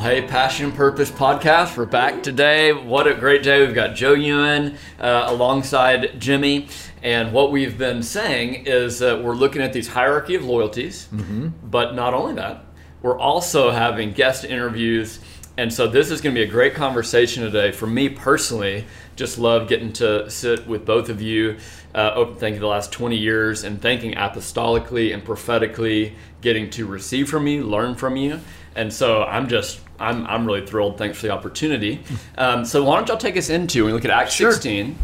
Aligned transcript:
Well, 0.00 0.08
hey, 0.08 0.22
Passion 0.22 0.64
and 0.64 0.74
Purpose 0.74 1.10
podcast. 1.10 1.76
We're 1.76 1.84
back 1.84 2.22
today. 2.22 2.72
What 2.72 3.06
a 3.06 3.12
great 3.12 3.42
day. 3.42 3.66
We've 3.66 3.74
got 3.74 3.94
Joe 3.94 4.14
Ewan 4.14 4.78
uh, 4.98 5.24
alongside 5.26 6.18
Jimmy. 6.18 6.68
And 7.02 7.34
what 7.34 7.52
we've 7.52 7.76
been 7.76 8.02
saying 8.02 8.64
is 8.64 9.00
that 9.00 9.22
we're 9.22 9.34
looking 9.34 9.60
at 9.60 9.74
these 9.74 9.88
hierarchy 9.88 10.36
of 10.36 10.42
loyalties. 10.42 11.06
Mm-hmm. 11.12 11.48
But 11.64 11.94
not 11.94 12.14
only 12.14 12.32
that, 12.36 12.64
we're 13.02 13.18
also 13.18 13.72
having 13.72 14.12
guest 14.12 14.42
interviews. 14.42 15.20
And 15.58 15.70
so 15.70 15.86
this 15.86 16.10
is 16.10 16.22
going 16.22 16.34
to 16.34 16.40
be 16.40 16.48
a 16.48 16.50
great 16.50 16.72
conversation 16.72 17.42
today. 17.42 17.70
For 17.70 17.86
me 17.86 18.08
personally, 18.08 18.86
just 19.16 19.36
love 19.36 19.68
getting 19.68 19.92
to 19.94 20.30
sit 20.30 20.66
with 20.66 20.86
both 20.86 21.10
of 21.10 21.20
you, 21.20 21.58
uh, 21.94 22.12
open 22.14 22.36
thinking 22.36 22.62
the 22.62 22.68
last 22.68 22.90
20 22.90 23.18
years 23.18 23.64
and 23.64 23.82
thinking 23.82 24.14
apostolically 24.14 25.12
and 25.12 25.22
prophetically, 25.22 26.14
getting 26.40 26.70
to 26.70 26.86
receive 26.86 27.28
from 27.28 27.46
you, 27.46 27.64
learn 27.64 27.94
from 27.94 28.16
you. 28.16 28.40
And 28.74 28.90
so 28.90 29.24
I'm 29.24 29.46
just 29.46 29.80
I'm, 30.00 30.26
I'm 30.26 30.46
really 30.46 30.66
thrilled. 30.66 30.98
Thanks 30.98 31.18
for 31.18 31.26
the 31.26 31.32
opportunity. 31.32 32.02
Um, 32.38 32.64
so 32.64 32.82
why 32.84 32.96
don't 32.96 33.08
y'all 33.08 33.18
take 33.18 33.36
us 33.36 33.50
into 33.50 33.84
when 33.84 33.92
we 33.92 33.94
look 33.94 34.04
at 34.04 34.10
Acts 34.10 34.32
Sure. 34.32 34.52
16. 34.52 34.96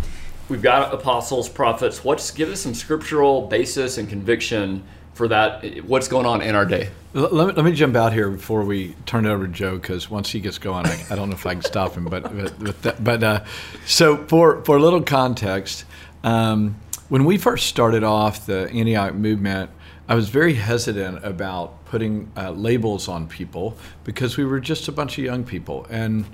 We've 0.48 0.62
got 0.62 0.94
apostles, 0.94 1.48
prophets. 1.48 2.04
What's 2.04 2.30
give 2.30 2.48
us 2.50 2.60
some 2.60 2.74
scriptural 2.74 3.42
basis 3.42 3.98
and 3.98 4.08
conviction 4.08 4.84
for 5.14 5.28
that? 5.28 5.84
What's 5.84 6.08
going 6.08 6.24
on 6.24 6.40
in 6.40 6.54
our 6.54 6.64
day? 6.64 6.90
Let 7.14 7.32
me, 7.48 7.52
let 7.54 7.64
me 7.64 7.72
jump 7.72 7.96
out 7.96 8.12
here 8.12 8.30
before 8.30 8.64
we 8.64 8.94
turn 9.06 9.26
it 9.26 9.30
over 9.30 9.46
to 9.46 9.52
Joe 9.52 9.76
because 9.76 10.08
once 10.08 10.30
he 10.30 10.38
gets 10.38 10.58
going, 10.58 10.86
I, 10.86 11.04
I 11.10 11.16
don't 11.16 11.30
know 11.30 11.34
if 11.34 11.46
I 11.46 11.54
can 11.54 11.62
stop 11.62 11.94
him. 11.94 12.04
But 12.04 12.22
but, 12.24 12.58
but, 12.58 12.82
that, 12.82 13.02
but 13.02 13.24
uh, 13.24 13.44
so 13.86 14.18
for 14.28 14.62
for 14.64 14.76
a 14.76 14.80
little 14.80 15.02
context, 15.02 15.84
um, 16.22 16.76
when 17.08 17.24
we 17.24 17.38
first 17.38 17.66
started 17.66 18.04
off 18.04 18.46
the 18.46 18.70
Antioch 18.70 19.14
movement, 19.14 19.70
I 20.08 20.14
was 20.14 20.28
very 20.28 20.54
hesitant 20.54 21.24
about 21.24 21.75
putting 21.86 22.30
uh, 22.36 22.50
labels 22.50 23.08
on 23.08 23.28
people 23.28 23.76
because 24.04 24.36
we 24.36 24.44
were 24.44 24.60
just 24.60 24.88
a 24.88 24.92
bunch 24.92 25.18
of 25.18 25.24
young 25.24 25.44
people, 25.44 25.86
and 25.88 26.26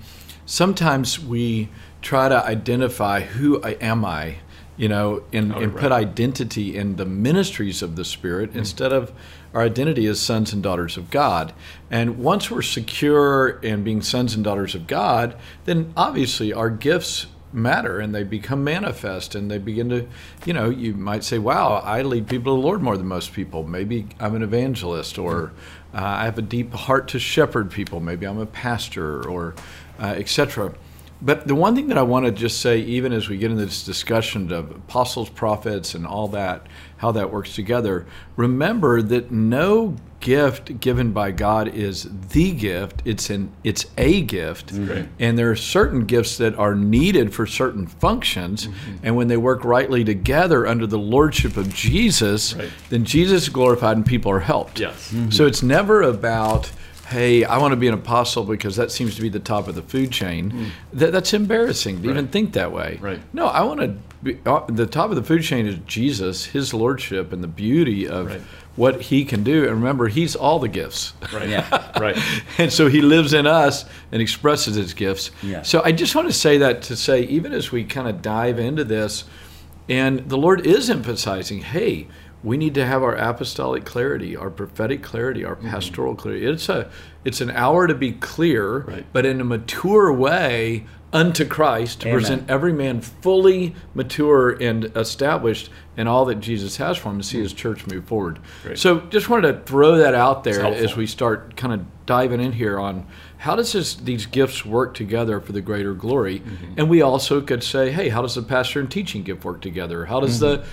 sometimes 0.47 1.21
we 1.21 1.69
try 2.01 2.29
to 2.29 2.45
identify 2.45 3.21
who 3.21 3.63
I, 3.63 3.71
am 3.73 4.05
I, 4.05 4.37
you 4.77 4.89
know, 4.89 5.23
and, 5.33 5.53
and 5.53 5.77
put 5.77 5.93
identity 5.93 6.77
in 6.77 6.97
the 6.97 7.05
ministries 7.05 7.83
of 7.83 7.97
the 7.97 8.05
Spirit 8.05 8.55
instead 8.55 8.93
of 8.93 9.13
our 9.55 9.63
identity 9.63 10.07
as 10.07 10.21
sons 10.21 10.53
and 10.53 10.63
daughters 10.63 10.97
of 10.97 11.11
God. 11.11 11.53
And 11.91 12.19
once 12.19 12.51
we're 12.51 12.63
secure 12.63 13.61
in 13.61 13.85
being 13.85 14.03
sons 14.03 14.35
and 14.35 14.43
daughters 14.43 14.75
of 14.75 14.87
God, 14.87 15.37
then 15.65 15.93
obviously 15.97 16.53
our 16.53 16.71
gifts 16.71 17.27
matter 17.53 18.01
and 18.01 18.15
they 18.15 18.25
become 18.25 18.65
manifest 18.65 19.35
and 19.35 19.51
they 19.51 19.59
begin 19.59 19.89
to, 19.91 20.09
you 20.45 20.53
know, 20.53 20.71
you 20.71 20.95
might 20.95 21.25
say, 21.25 21.39
wow, 21.39 21.83
I 21.85 22.03
lead 22.03 22.27
people 22.29 22.55
to 22.55 22.61
the 22.61 22.67
Lord 22.67 22.83
more 22.83 22.97
than 22.97 23.07
most 23.07 23.33
people. 23.33 23.65
Maybe 23.65 24.07
I'm 24.19 24.35
an 24.35 24.43
evangelist 24.43 25.19
or 25.19 25.53
uh, 25.95 26.03
I 26.03 26.25
have 26.25 26.39
a 26.39 26.43
deep 26.43 26.73
heart 26.73 27.09
to 27.09 27.19
shepherd 27.19 27.71
people. 27.71 28.01
Maybe 28.01 28.27
I'm 28.27 28.39
a 28.39 28.47
pastor 28.47 29.29
or 29.29 29.55
uh, 30.01 30.15
etc. 30.17 30.75
But 31.21 31.47
the 31.47 31.55
one 31.55 31.77
thing 31.77 31.87
that 31.89 31.99
I 31.99 32.03
want 32.03 32.27
to 32.27 32.33
just 32.33 32.61
say, 32.61 32.81
even 32.81 33.13
as 33.13 33.29
we 33.29 33.37
get 33.37 33.53
into 33.53 33.65
this 33.65 33.85
discussion 33.85 34.51
of 34.51 34.73
apostles, 34.73 35.31
prophets, 35.31 35.95
and 35.95 36.05
all 36.05 36.27
that, 36.29 36.67
how 36.97 37.13
that 37.13 37.31
works 37.31 37.55
together, 37.55 38.07
remember 38.35 39.01
that 39.03 39.31
no 39.31 39.95
gift 40.23 40.81
given 40.81 41.13
by 41.13 41.31
God 41.33 41.69
is 41.69 42.09
the 42.31 42.53
gift. 42.53 43.03
It's 43.05 43.29
an 43.29 43.53
it's 43.63 43.85
a 43.99 44.23
gift, 44.23 44.73
mm-hmm. 44.73 45.13
and 45.19 45.37
there 45.37 45.51
are 45.51 45.57
certain 45.57 46.07
gifts 46.07 46.39
that 46.39 46.55
are 46.55 46.75
needed 46.75 47.35
for 47.35 47.47
certain 47.47 47.87
functions. 47.87 48.67
Mm-hmm. 48.67 48.97
And 49.03 49.17
when 49.17 49.29
they 49.29 49.37
work 49.37 49.65
rightly 49.65 50.05
together 50.05 50.67
under 50.67 50.87
the 50.87 50.99
lordship 50.99 51.57
of 51.59 51.75
Jesus, 51.75 52.55
Right. 52.55 52.71
then 52.89 53.05
Jesus 53.05 53.43
is 53.43 53.49
glorified 53.51 53.97
and 53.97 54.07
people 54.07 54.31
are 54.33 54.41
helped. 54.41 54.81
Yes. 54.81 55.13
Mm-hmm. 55.13 55.31
So 55.31 55.47
it's 55.47 55.63
never 55.63 56.03
about, 56.03 56.71
hey, 57.09 57.45
I 57.45 57.59
want 57.59 57.73
to 57.73 57.77
be 57.77 57.89
an 57.89 57.95
apostle 57.95 58.45
because 58.45 58.77
that 58.77 58.91
seems 58.91 59.17
to 59.17 59.23
be 59.23 59.29
the 59.29 59.41
top 59.41 59.69
of 59.69 59.75
the 59.75 59.83
food 59.83 60.13
chain. 60.13 60.51
Mm. 60.51 60.69
That, 60.95 61.13
that's 61.13 61.35
embarrassing 61.35 62.03
to 62.03 62.11
even 62.11 62.29
think 62.29 62.53
that 62.53 62.73
way. 62.73 62.99
Right. 63.01 63.21
No, 63.33 63.47
I 63.47 63.63
want 63.63 63.81
to 63.81 63.97
be, 64.23 64.39
uh, 64.47 64.65
the 64.69 64.87
top 64.87 65.11
of 65.11 65.17
the 65.17 65.23
food 65.25 65.43
chain 65.43 65.67
is 65.67 65.77
Jesus, 65.87 66.45
his 66.47 66.73
lordship, 66.73 67.33
and 67.33 67.43
the 67.43 67.49
beauty 67.49 68.09
of 68.09 68.27
Right. 68.27 68.41
What 68.77 69.03
he 69.03 69.25
can 69.25 69.45
do. 69.45 69.65
And 69.65 69.73
remember, 69.73 70.09
he's 70.09 70.35
all 70.35 70.59
the 70.59 70.69
gifts. 70.69 71.13
Right. 71.33 71.49
Yeah. 71.49 71.99
Right. 71.99 72.17
and 72.59 72.73
so 72.73 72.89
he 72.89 73.03
lives 73.03 73.35
in 73.35 73.47
us 73.47 73.85
and 74.11 74.23
expresses 74.23 74.77
his 74.77 74.95
gifts. 74.95 75.31
Yeah. 75.43 75.63
So 75.63 75.83
I 75.85 75.93
just 75.93 76.15
want 76.15 76.29
to 76.29 76.33
say 76.33 76.59
that 76.59 76.83
to 76.83 76.97
say, 76.97 77.23
even 77.25 77.53
as 77.53 77.71
we 77.71 77.85
kind 77.85 78.09
of 78.09 78.23
dive 78.23 78.59
into 78.59 78.85
this, 78.85 79.25
and 79.89 80.29
the 80.29 80.39
Lord 80.39 80.67
is 80.67 80.89
emphasizing, 80.89 81.61
hey, 81.61 82.07
we 82.43 82.57
need 82.57 82.75
to 82.75 82.87
have 82.87 83.03
our 83.03 83.15
apostolic 83.15 83.85
clarity, 83.85 84.37
our 84.37 84.51
prophetic 84.51 85.03
clarity, 85.03 85.45
our 85.45 85.57
mm-hmm. 85.57 85.69
pastoral 85.69 86.15
clarity. 86.15 86.47
It's 86.47 86.69
a 86.69 86.91
it's 87.25 87.41
an 87.41 87.51
hour 87.51 87.87
to 87.87 87.95
be 87.95 88.13
clear, 88.13 88.81
Right. 88.81 89.07
but 89.13 89.25
in 89.25 89.41
a 89.41 89.45
mature 89.45 90.13
way 90.13 90.87
unto 91.13 91.45
Christ 91.45 92.01
to 92.01 92.09
Amen. 92.09 92.19
present 92.21 92.51
every 92.51 92.73
man 92.73 93.01
fully 93.01 93.75
mature 93.95 94.51
and 94.51 94.85
established 94.97 95.69
in 95.95 96.09
all 96.09 96.25
that 96.25 96.37
Jesus 96.37 96.79
has 96.79 96.97
for 96.97 97.11
him 97.11 97.19
to 97.19 97.25
see 97.25 97.39
his 97.39 97.53
church 97.53 97.87
move 97.87 98.07
forward. 98.07 98.39
Great. 98.63 98.79
So 98.79 99.01
just 99.01 99.29
wanted 99.29 99.53
to 99.53 99.61
throw 99.71 99.97
that 99.99 100.15
out 100.15 100.43
there 100.43 100.65
as 100.65 100.97
we 100.97 101.07
start 101.07 101.55
kind 101.55 101.75
of 101.75 101.85
diving 102.07 102.41
in 102.41 102.53
here 102.53 102.79
on 102.79 103.07
how 103.37 103.57
does 103.57 103.73
this, 103.73 103.95
these 103.95 104.25
gifts 104.25 104.65
work 104.65 104.95
together 104.95 105.39
for 105.41 105.53
the 105.53 105.61
greater 105.61 105.93
glory 105.95 106.41
Mm-hmm. 106.41 106.75
and 106.79 106.89
we 106.91 107.01
also 107.03 107.41
could 107.41 107.63
say 107.63 107.93
hey 107.93 108.09
how 108.09 108.23
does 108.23 108.35
the 108.35 108.43
pastor 108.43 108.81
and 108.81 108.91
teaching 108.91 109.23
gift 109.23 109.45
work 109.45 109.61
together 109.61 110.05
how 110.07 110.19
does 110.21 110.41
the 110.41 110.65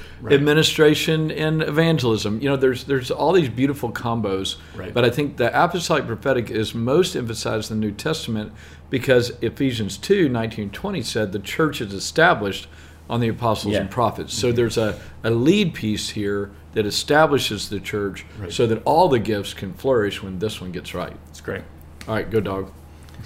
administration 0.44 1.30
and 1.32 1.62
evangelism 1.62 2.40
you 2.42 2.50
know 2.50 2.56
there's 2.56 2.86
there's 2.86 3.12
all 3.12 3.32
these 3.34 3.50
beautiful 3.50 3.92
combos 3.92 4.56
Right. 4.76 4.94
but 4.94 5.06
i 5.06 5.10
think 5.10 5.38
the 5.38 5.50
apostolic 5.54 6.08
prophetic 6.08 6.50
is 6.50 6.74
most 6.74 7.16
emphasized 7.16 7.70
in 7.72 7.80
the 7.80 7.86
new 7.88 7.94
testament 7.94 8.52
because 8.90 9.32
ephesians 9.42 9.98
2 9.98 10.30
19 10.30 10.70
20 10.72 11.02
said 11.02 11.32
the 11.32 11.40
church 11.40 11.82
is 11.82 11.94
established 11.94 12.68
on 13.10 13.20
the 13.20 13.28
apostles 13.28 13.74
Yeah. 13.74 13.82
and 13.82 13.90
prophets 13.92 14.34
so 14.34 14.52
there's 14.52 14.78
a, 14.78 15.00
a 15.24 15.30
lead 15.32 15.74
piece 15.74 16.10
here 16.10 16.52
that 16.74 16.86
establishes 16.86 17.70
the 17.70 17.80
church 17.80 18.26
so 18.50 18.68
that 18.68 18.82
all 18.86 19.10
the 19.10 19.20
gifts 19.20 19.54
can 19.54 19.74
flourish 19.74 20.22
when 20.22 20.40
this 20.40 20.62
one 20.62 20.72
gets 20.72 20.94
right 20.94 21.16
It's 21.30 21.42
great. 21.42 21.64
all 22.08 22.16
right, 22.16 22.30
go 22.30 22.40
dog. 22.40 22.72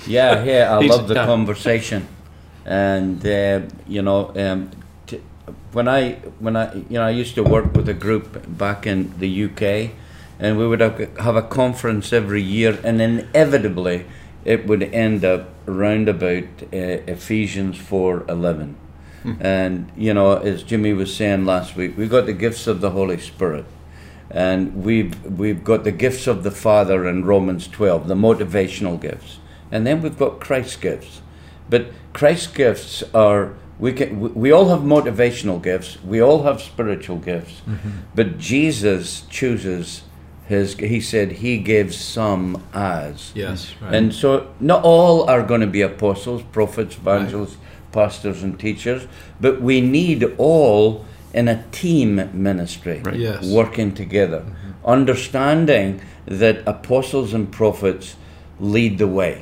Yeah, 0.07 0.44
yeah, 0.44 0.75
I 0.75 0.79
love 0.94 1.07
the 1.07 1.13
yeah. 1.16 1.25
conversation, 1.28 2.07
and 2.66 3.23
uh, 3.28 3.59
you 3.88 4.02
know, 4.02 4.31
um, 4.35 4.72
t- 5.06 5.22
when 5.72 5.88
I 5.88 6.13
when 6.40 6.56
I 6.56 6.73
you 6.73 6.97
know 6.97 7.03
I 7.03 7.12
used 7.12 7.35
to 7.35 7.44
work 7.44 7.75
with 7.75 7.88
a 7.90 7.94
group 7.94 8.44
back 8.57 8.88
in 8.88 9.13
the 9.19 9.29
UK, 9.46 9.91
and 10.40 10.57
we 10.57 10.66
would 10.68 10.79
have, 10.79 10.97
have 11.18 11.35
a 11.35 11.44
conference 11.44 12.12
every 12.12 12.41
year, 12.41 12.79
and 12.84 13.00
inevitably 13.02 14.06
it 14.45 14.67
would 14.67 14.83
end 14.83 15.23
up 15.25 15.49
around 15.67 16.09
about 16.09 16.43
uh, 16.73 16.77
Ephesians 17.07 17.77
four 17.77 18.23
eleven, 18.29 18.75
and 19.39 19.89
you 19.95 20.13
know, 20.13 20.33
as 20.37 20.63
Jimmy 20.63 20.93
was 20.93 21.15
saying 21.15 21.45
last 21.45 21.75
week, 21.75 21.95
we've 21.97 22.09
got 22.09 22.25
the 22.25 22.33
gifts 22.33 22.67
of 22.67 22.81
the 22.81 22.91
Holy 22.91 23.17
Spirit. 23.19 23.65
And 24.31 24.83
we've 24.83 25.13
we've 25.25 25.63
got 25.63 25.83
the 25.83 25.91
gifts 25.91 26.25
of 26.27 26.43
the 26.43 26.49
Father 26.51 27.07
in 27.07 27.23
Romans 27.23 27.67
12, 27.67 28.07
the 28.07 28.15
motivational 28.15 28.99
gifts, 28.99 29.37
and 29.71 29.85
then 29.85 30.01
we've 30.01 30.17
got 30.17 30.39
Christ's 30.39 30.75
gifts. 30.77 31.21
But 31.69 31.87
Christ's 32.13 32.47
gifts 32.47 33.03
are 33.13 33.53
we 33.78 33.91
can 33.93 34.19
we- 34.19 34.29
we 34.29 34.51
all 34.51 34.69
have 34.69 34.79
motivational 34.79 35.61
gifts, 35.61 36.01
we 36.03 36.19
all 36.19 36.43
have 36.43 36.61
spiritual 36.61 37.17
gifts, 37.17 37.61
but 38.16 38.39
Jesus 38.39 39.22
chooses 39.29 40.01
his. 40.53 40.73
He 40.79 41.02
said 41.02 41.32
he 41.32 41.58
gives 41.58 41.96
some 41.97 42.64
as 42.73 43.32
Yes, 43.35 43.73
right. 43.82 43.94
and 43.96 44.14
so 44.14 44.47
not 44.59 44.84
all 44.84 45.29
are 45.29 45.44
going 45.44 45.61
to 45.61 45.67
be 45.67 45.82
apostles, 45.82 46.41
prophets, 46.52 46.96
evangelists, 46.97 47.58
pastors, 47.91 48.44
and 48.44 48.59
teachers, 48.59 49.08
but 49.41 49.61
we 49.61 49.82
need 49.82 50.23
all 50.38 51.05
in 51.34 51.47
a 51.47 51.64
team 51.72 52.29
ministry, 52.34 53.02
Right. 53.03 53.16
Yes. 53.20 53.46
working 53.59 53.94
together, 53.94 54.44
understanding 54.85 56.00
that 56.26 56.56
apostles 56.66 57.34
and 57.34 57.52
prophets 57.52 58.16
lead 58.59 58.97
the 58.97 59.08
way. 59.08 59.41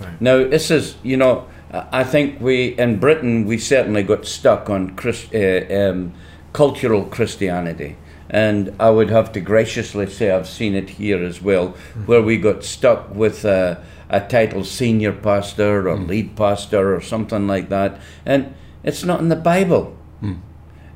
Right. 0.00 0.20
Now, 0.20 0.36
this 0.48 0.70
is, 0.70 0.94
you 1.02 1.16
know, 1.16 1.44
I 1.72 2.00
I 2.00 2.04
think 2.04 2.40
we, 2.40 2.54
in 2.84 2.98
Britain, 2.98 3.46
we 3.46 3.58
certainly 3.58 4.02
got 4.02 4.26
stuck 4.26 4.68
on 4.70 4.90
Chris, 4.96 5.20
uh, 5.34 5.90
um, 5.90 6.12
cultural 6.52 7.02
Christianity. 7.16 7.96
And 8.32 8.74
I 8.78 8.90
would 8.90 9.10
have 9.10 9.32
to 9.32 9.40
graciously 9.40 10.06
say 10.08 10.30
I've 10.30 10.48
seen 10.48 10.74
it 10.76 10.90
here 10.90 11.22
as 11.24 11.42
well, 11.42 11.74
where 12.06 12.22
we 12.22 12.36
got 12.36 12.62
stuck 12.62 13.12
with 13.12 13.44
uh, 13.44 13.76
a 14.08 14.20
title 14.20 14.62
senior 14.64 15.12
pastor 15.12 15.88
or 15.88 15.96
lead 15.96 16.36
pastor 16.36 16.94
or 16.94 17.00
something 17.00 17.48
like 17.48 17.68
that. 17.70 17.98
And 18.24 18.54
it's 18.84 19.02
not 19.04 19.20
in 19.20 19.28
the 19.28 19.36
Bible. 19.36 19.96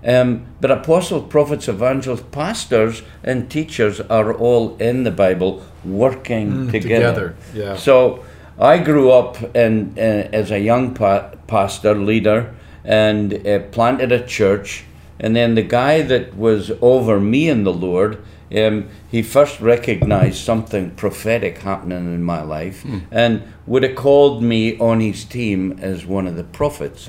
Um, 0.06 0.46
but 0.60 0.70
apostles, 0.70 1.28
prophets, 1.30 1.66
evangelists, 1.66 2.24
pastors, 2.30 3.02
and 3.22 3.50
teachers 3.50 4.00
are 4.02 4.34
all 4.34 4.76
in 4.76 5.04
the 5.04 5.10
Bible 5.10 5.64
working 5.82 6.70
together. 6.70 7.34
together, 7.34 7.36
yeah. 7.54 7.76
So 7.76 8.22
I 8.58 8.78
grew 8.78 9.10
up 9.10 9.42
in, 9.56 9.94
uh, 9.96 10.28
as 10.32 10.50
a 10.50 10.58
young 10.60 10.94
pa- 10.94 11.30
pastor, 11.46 11.94
leader, 11.94 12.54
and 12.84 13.46
uh, 13.46 13.60
planted 13.70 14.12
a 14.12 14.24
church. 14.26 14.84
And 15.20 15.34
then 15.36 15.54
the 15.54 15.62
guy 15.62 16.02
that 16.02 16.36
was 16.36 16.72
over 16.80 17.20
me 17.20 17.48
in 17.48 17.64
the 17.64 17.72
Lord, 17.72 18.22
um, 18.54 18.88
he 19.10 19.22
first 19.22 19.60
recognized 19.60 20.36
something 20.44 20.90
prophetic 20.92 21.58
happening 21.58 22.12
in 22.12 22.22
my 22.22 22.42
life 22.42 22.84
and 23.10 23.42
would 23.66 23.82
have 23.82 23.96
called 23.96 24.42
me 24.42 24.78
on 24.78 25.00
his 25.00 25.24
team 25.24 25.78
as 25.80 26.04
one 26.04 26.26
of 26.26 26.36
the 26.36 26.44
prophets. 26.44 27.08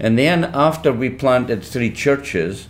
And 0.00 0.18
then 0.18 0.44
after 0.44 0.92
we 0.92 1.10
planted 1.10 1.64
three 1.64 1.90
churches, 1.90 2.68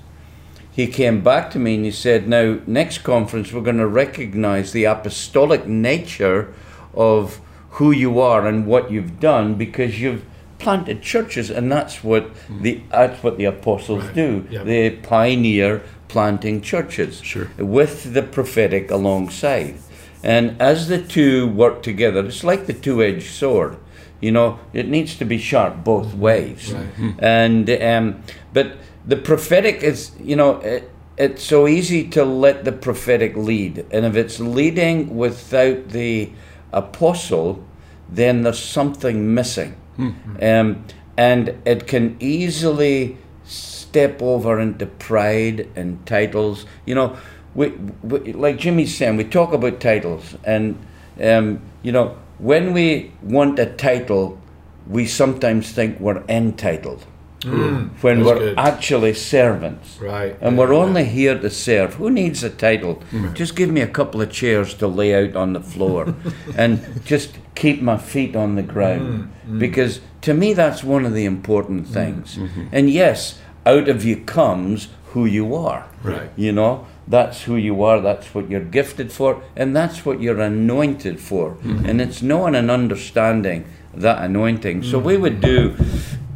he 0.70 0.86
came 0.86 1.22
back 1.22 1.50
to 1.50 1.58
me 1.58 1.74
and 1.74 1.84
he 1.84 1.90
said, 1.90 2.28
Now, 2.28 2.60
next 2.66 2.98
conference, 2.98 3.52
we're 3.52 3.62
going 3.62 3.78
to 3.78 3.86
recognize 3.86 4.72
the 4.72 4.84
apostolic 4.84 5.66
nature 5.66 6.54
of 6.94 7.40
who 7.70 7.90
you 7.90 8.20
are 8.20 8.46
and 8.46 8.66
what 8.66 8.90
you've 8.90 9.20
done 9.20 9.54
because 9.56 10.00
you've 10.00 10.24
planted 10.58 11.02
churches 11.02 11.50
and 11.50 11.70
that's 11.70 12.02
what 12.02 12.34
mm. 12.48 12.62
the 12.62 12.80
that's 12.90 13.22
what 13.22 13.36
the 13.36 13.44
apostles 13.44 14.04
Right. 14.04 14.14
do. 14.14 14.46
Yep. 14.50 14.64
they 14.64 14.90
pioneer 14.90 15.82
planting 16.08 16.60
churches 16.60 17.20
Sure. 17.22 17.48
with 17.58 18.14
the 18.14 18.22
prophetic 18.22 18.90
alongside. 18.90 19.74
And 20.22 20.60
as 20.60 20.88
the 20.88 20.98
two 20.98 21.46
work 21.48 21.82
together 21.82 22.26
it's 22.26 22.44
like 22.44 22.66
the 22.66 22.72
two-edged 22.72 23.30
sword. 23.30 23.76
You 24.20 24.32
know 24.32 24.58
it 24.72 24.88
needs 24.88 25.16
to 25.16 25.24
be 25.24 25.38
sharp 25.38 25.84
both 25.84 26.08
mm-hmm. 26.08 26.20
ways. 26.20 26.72
Hmm. 26.72 27.10
And 27.18 27.70
um, 27.70 28.22
but 28.52 28.76
the 29.06 29.16
prophetic 29.16 29.82
is 29.82 30.12
you 30.20 30.36
know 30.36 30.56
it, 30.58 30.90
it's 31.16 31.42
so 31.42 31.66
easy 31.66 32.08
to 32.10 32.24
let 32.24 32.64
the 32.64 32.72
prophetic 32.72 33.36
lead. 33.36 33.86
And 33.92 34.04
if 34.06 34.14
it's 34.16 34.38
leading 34.40 35.16
without 35.16 35.88
the 35.90 36.30
apostle 36.72 37.64
then 38.08 38.42
there's 38.42 38.58
something 38.58 39.34
missing 39.34 39.76
um, 39.98 40.84
and 41.16 41.54
it 41.64 41.86
can 41.86 42.16
easily 42.20 43.16
step 43.44 44.22
over 44.22 44.60
into 44.60 44.86
pride 44.86 45.68
and 45.74 46.04
titles. 46.06 46.66
You 46.86 46.94
know 46.94 47.16
we, 47.54 47.68
we, 48.02 48.32
like 48.32 48.58
jimmy's 48.58 48.96
saying 48.96 49.16
we 49.16 49.24
talk 49.24 49.52
about 49.52 49.80
titles. 49.80 50.36
And 50.44 50.78
um, 51.22 51.60
you 51.82 51.92
know 51.92 52.16
when 52.38 52.72
we 52.72 53.12
want 53.22 53.58
a 53.58 53.66
title 53.66 54.40
we 54.86 55.06
sometimes 55.06 55.70
think 55.72 56.00
we're 56.00 56.22
entitled 56.28 57.04
when 57.44 58.24
we're 58.24 58.38
good. 58.38 58.58
actually 58.58 59.14
servants 59.14 59.98
Right. 60.00 60.36
and 60.40 60.56
Yeah, 60.56 60.58
we're 60.64 60.72
yeah. 60.72 60.78
only 60.80 61.04
here 61.04 61.38
to 61.38 61.50
serve. 61.50 61.94
Who 61.94 62.10
needs 62.10 62.42
a 62.42 62.50
title? 62.50 63.02
Mm. 63.12 63.34
Just 63.34 63.54
give 63.56 63.70
me 63.70 63.80
a 63.80 63.86
couple 63.86 64.20
of 64.20 64.30
chairs 64.30 64.74
to 64.74 64.86
lay 64.88 65.14
out 65.14 65.36
on 65.36 65.52
the 65.52 65.60
floor 65.60 66.14
and 66.56 66.80
just 67.04 67.38
keep 67.54 67.80
my 67.82 67.96
feet 67.96 68.34
on 68.36 68.56
the 68.56 68.62
ground. 68.62 69.30
Mm, 69.48 69.58
Because 69.58 70.00
to 70.22 70.34
me, 70.34 70.52
that's 70.52 70.82
one 70.82 71.06
of 71.06 71.14
the 71.14 71.24
important 71.24 71.86
things. 71.86 72.36
Mm-hmm. 72.36 72.66
And 72.72 72.90
yes, 72.90 73.38
out 73.66 73.88
of 73.88 74.04
you 74.04 74.16
comes 74.16 74.88
who 75.12 75.24
you 75.26 75.54
are. 75.54 75.86
Right. 76.02 76.30
You 76.36 76.52
know, 76.52 76.86
that's 77.06 77.42
who 77.44 77.56
you 77.56 77.82
are, 77.82 78.00
that's 78.00 78.34
what 78.34 78.50
you're 78.50 78.60
gifted 78.70 79.10
for, 79.12 79.42
and 79.56 79.74
that's 79.74 80.04
what 80.04 80.20
you're 80.20 80.40
anointed 80.40 81.18
for. 81.20 81.52
Mm-hmm. 81.52 81.86
And 81.86 82.00
it's 82.00 82.20
knowing 82.20 82.54
and 82.54 82.70
understanding 82.70 83.64
that 83.94 84.22
anointing. 84.22 84.82
So 84.82 84.98
we 84.98 85.16
would 85.16 85.40
do 85.40 85.74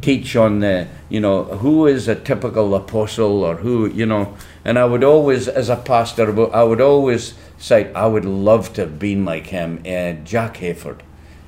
teach 0.07 0.35
on 0.35 0.59
the 0.59 0.75
you 1.09 1.19
know 1.25 1.37
who 1.63 1.73
is 1.87 2.07
a 2.07 2.15
typical 2.29 2.75
apostle 2.75 3.43
or 3.49 3.55
who 3.65 3.73
you 3.99 4.05
know 4.05 4.23
and 4.65 4.77
i 4.83 4.85
would 4.91 5.03
always 5.03 5.47
as 5.61 5.69
a 5.69 5.75
pastor 5.91 6.25
i 6.61 6.63
would 6.69 6.81
always 6.81 7.33
say 7.57 7.79
i 7.93 8.05
would 8.13 8.25
love 8.49 8.73
to 8.73 8.81
have 8.81 8.97
been 8.99 9.23
like 9.31 9.47
him 9.57 9.69
uh, 9.85 10.11
jack 10.33 10.57
hayford 10.63 10.99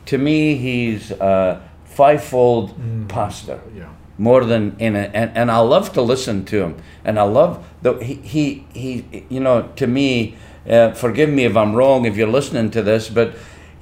to 0.05 0.17
me 0.17 0.37
he's 0.65 1.11
a 1.11 1.61
fivefold 1.99 2.73
pastor 3.07 3.59
Yeah. 3.75 3.89
more 4.17 4.45
than 4.51 4.63
in 4.79 4.95
a, 4.95 5.03
and, 5.21 5.29
and 5.39 5.47
I 5.51 5.59
love 5.75 5.87
to 5.93 6.01
listen 6.01 6.45
to 6.51 6.57
him, 6.63 6.73
and 7.07 7.17
I 7.19 7.23
love 7.39 7.51
that 7.83 8.01
he, 8.07 8.13
he 8.33 8.43
he 8.73 8.89
you 9.35 9.39
know 9.45 9.57
to 9.81 9.87
me, 9.87 10.35
uh, 10.69 10.91
forgive 11.03 11.29
me 11.29 11.43
if 11.51 11.55
I'm 11.61 11.73
wrong 11.79 12.05
if 12.05 12.15
you're 12.17 12.35
listening 12.39 12.71
to 12.71 12.81
this, 12.91 13.09
but 13.09 13.27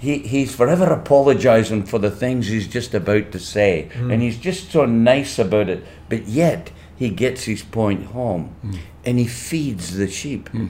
he 0.03 0.17
he's 0.19 0.53
forever 0.53 0.91
apologizing 0.91 1.85
for 1.85 1.97
the 1.97 2.11
things 2.11 2.47
he's 2.47 2.67
just 2.67 2.93
about 2.93 3.31
to 3.31 3.39
say, 3.39 3.89
hmm. 3.93 4.11
and 4.11 4.21
he's 4.21 4.37
just 4.37 4.69
so 4.69 4.85
nice 4.85 5.39
about 5.39 5.69
it, 5.69 5.81
but 6.09 6.27
yet 6.27 6.71
he 6.97 7.09
gets 7.09 7.45
his 7.45 7.63
point 7.63 8.07
home, 8.07 8.53
hmm. 8.61 8.75
and 9.05 9.17
he 9.17 9.25
feeds 9.25 9.95
the 9.95 10.09
sheep. 10.09 10.49
Hmm. 10.49 10.67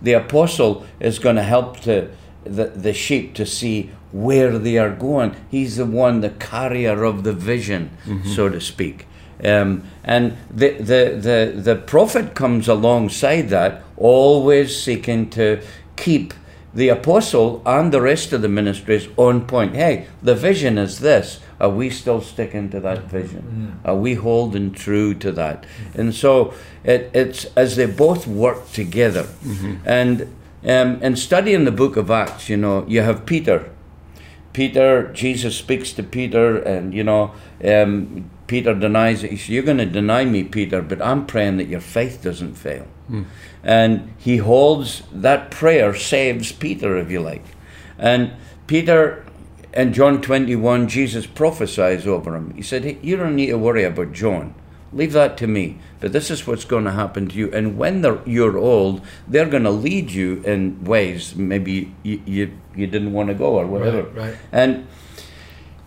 The 0.00 0.12
apostle 0.12 0.86
is 1.00 1.18
going 1.18 1.36
to 1.36 1.42
help 1.42 1.80
to 1.80 2.10
the, 2.44 2.66
the 2.66 2.94
sheep 2.94 3.34
to 3.34 3.44
see 3.44 3.90
where 4.12 4.56
they 4.56 4.78
are 4.78 4.94
going. 4.94 5.34
He's 5.50 5.76
the 5.76 5.84
one, 5.84 6.20
the 6.20 6.30
carrier 6.30 7.04
of 7.04 7.24
the 7.24 7.32
vision, 7.32 7.90
mm-hmm. 8.06 8.26
so 8.28 8.48
to 8.48 8.60
speak. 8.60 9.06
Um, 9.44 9.84
and 10.04 10.38
the, 10.50 10.70
the, 10.70 11.18
the, 11.20 11.52
the 11.54 11.76
prophet 11.76 12.34
comes 12.34 12.66
alongside 12.66 13.50
that, 13.50 13.82
always 13.96 14.82
seeking 14.82 15.28
to 15.30 15.62
keep 15.96 16.32
the 16.72 16.88
apostle 16.88 17.62
and 17.66 17.92
the 17.92 18.00
rest 18.00 18.32
of 18.32 18.42
the 18.42 18.48
ministries 18.48 19.08
on 19.16 19.46
point. 19.46 19.74
Hey, 19.74 20.06
the 20.22 20.34
vision 20.34 20.78
is 20.78 21.00
this. 21.00 21.40
Are 21.60 21.68
we 21.70 21.90
still 21.90 22.20
sticking 22.20 22.70
to 22.70 22.80
that 22.80 23.04
vision? 23.04 23.80
Are 23.84 23.96
we 23.96 24.14
holding 24.14 24.72
true 24.72 25.14
to 25.14 25.32
that? 25.32 25.64
And 25.94 26.14
so 26.14 26.54
it, 26.84 27.10
it's 27.12 27.44
as 27.56 27.76
they 27.76 27.86
both 27.86 28.26
work 28.26 28.70
together. 28.72 29.26
And 29.84 30.22
um, 30.64 31.02
in 31.02 31.16
studying 31.16 31.64
the 31.64 31.72
book 31.72 31.96
of 31.96 32.10
Acts, 32.10 32.48
you 32.48 32.56
know, 32.56 32.84
you 32.86 33.02
have 33.02 33.26
Peter. 33.26 33.70
Peter, 34.52 35.12
Jesus 35.12 35.56
speaks 35.56 35.92
to 35.92 36.02
Peter, 36.02 36.56
and 36.58 36.92
you 36.92 37.04
know, 37.04 37.32
um, 37.64 38.28
Peter 38.48 38.74
denies 38.74 39.22
it. 39.22 39.30
He 39.30 39.36
says, 39.36 39.48
You're 39.50 39.62
going 39.62 39.78
to 39.78 39.86
deny 39.86 40.24
me, 40.24 40.42
Peter, 40.44 40.82
but 40.82 41.00
I'm 41.00 41.24
praying 41.24 41.58
that 41.58 41.68
your 41.68 41.80
faith 41.80 42.20
doesn't 42.22 42.54
fail. 42.54 42.86
And 43.62 44.14
he 44.18 44.38
holds 44.38 45.02
that 45.12 45.50
prayer, 45.50 45.94
saves 45.94 46.52
Peter, 46.52 46.96
if 46.96 47.10
you 47.10 47.20
like. 47.20 47.44
And 47.98 48.32
Peter, 48.66 49.24
in 49.74 49.92
John 49.92 50.22
21, 50.22 50.88
Jesus 50.88 51.26
prophesies 51.26 52.06
over 52.06 52.34
him. 52.34 52.54
He 52.54 52.62
said, 52.62 52.84
hey, 52.84 52.98
You 53.02 53.16
don't 53.16 53.36
need 53.36 53.48
to 53.48 53.58
worry 53.58 53.84
about 53.84 54.12
John. 54.12 54.54
Leave 54.92 55.12
that 55.12 55.36
to 55.36 55.46
me. 55.46 55.78
But 56.00 56.12
this 56.12 56.30
is 56.30 56.46
what's 56.46 56.64
going 56.64 56.84
to 56.84 56.90
happen 56.90 57.28
to 57.28 57.36
you. 57.36 57.52
And 57.52 57.76
when 57.76 58.00
they're, 58.00 58.20
you're 58.26 58.58
old, 58.58 59.02
they're 59.28 59.48
going 59.48 59.62
to 59.64 59.70
lead 59.70 60.10
you 60.10 60.42
in 60.44 60.82
ways 60.84 61.36
maybe 61.36 61.94
you, 62.02 62.22
you, 62.24 62.58
you 62.74 62.86
didn't 62.86 63.12
want 63.12 63.28
to 63.28 63.34
go 63.34 63.58
or 63.58 63.66
whatever. 63.66 64.02
Right, 64.02 64.30
right. 64.30 64.36
And 64.50 64.86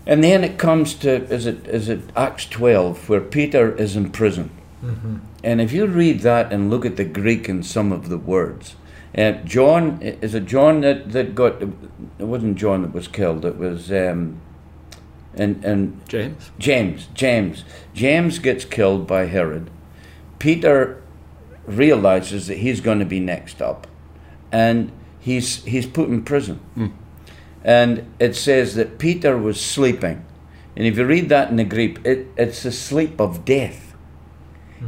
and 0.05 0.23
then 0.23 0.43
it 0.43 0.57
comes 0.57 0.93
to 0.95 1.23
is 1.33 1.45
it 1.45 1.65
is 1.67 1.87
it 1.87 2.01
Acts 2.15 2.45
twelve 2.45 3.07
where 3.07 3.21
Peter 3.21 3.73
is 3.75 3.95
in 3.95 4.11
prison, 4.11 4.51
and 5.43 5.61
if 5.61 5.71
you 5.71 5.85
read 5.85 6.21
that 6.21 6.51
and 6.51 6.69
look 6.69 6.85
at 6.85 6.97
the 6.97 7.05
Greek 7.05 7.47
in 7.47 7.63
some 7.63 7.91
of 7.91 8.09
the 8.09 8.17
words, 8.17 8.75
uh, 9.17 9.33
John 9.43 10.01
is 10.01 10.33
it 10.33 10.45
John 10.45 10.81
that, 10.81 11.11
that 11.11 11.35
got 11.35 11.61
it 11.61 11.69
wasn't 12.19 12.57
John 12.57 12.81
that 12.81 12.93
was 12.93 13.07
killed 13.07 13.45
it 13.45 13.57
was 13.57 13.91
um, 13.91 14.41
and 15.35 15.63
and 15.63 16.01
James? 16.07 16.51
James, 16.59 17.07
James, 17.13 17.63
James 17.93 18.39
gets 18.39 18.65
killed 18.65 19.07
by 19.07 19.25
Herod. 19.25 19.69
Peter 20.39 21.01
realizes 21.65 22.47
that 22.47 22.57
he's 22.57 22.81
going 22.81 22.99
to 22.99 23.05
be 23.05 23.19
next 23.19 23.61
up, 23.61 23.87
and 24.51 24.91
he's 25.19 25.63
he's 25.63 25.85
put 25.85 26.09
in 26.09 26.23
prison. 26.23 26.59
And 27.63 28.13
it 28.19 28.35
says 28.35 28.75
that 28.75 28.99
Peter 28.99 29.37
was 29.37 29.61
sleeping, 29.61 30.25
and 30.75 30.85
if 30.85 30.97
you 30.97 31.05
read 31.05 31.29
that 31.29 31.49
in 31.49 31.55
the 31.55 31.63
Greek, 31.63 31.99
it, 32.03 32.27
it's 32.35 32.63
the 32.63 32.71
sleep 32.73 33.21
of 33.21 33.45
death. 33.45 33.92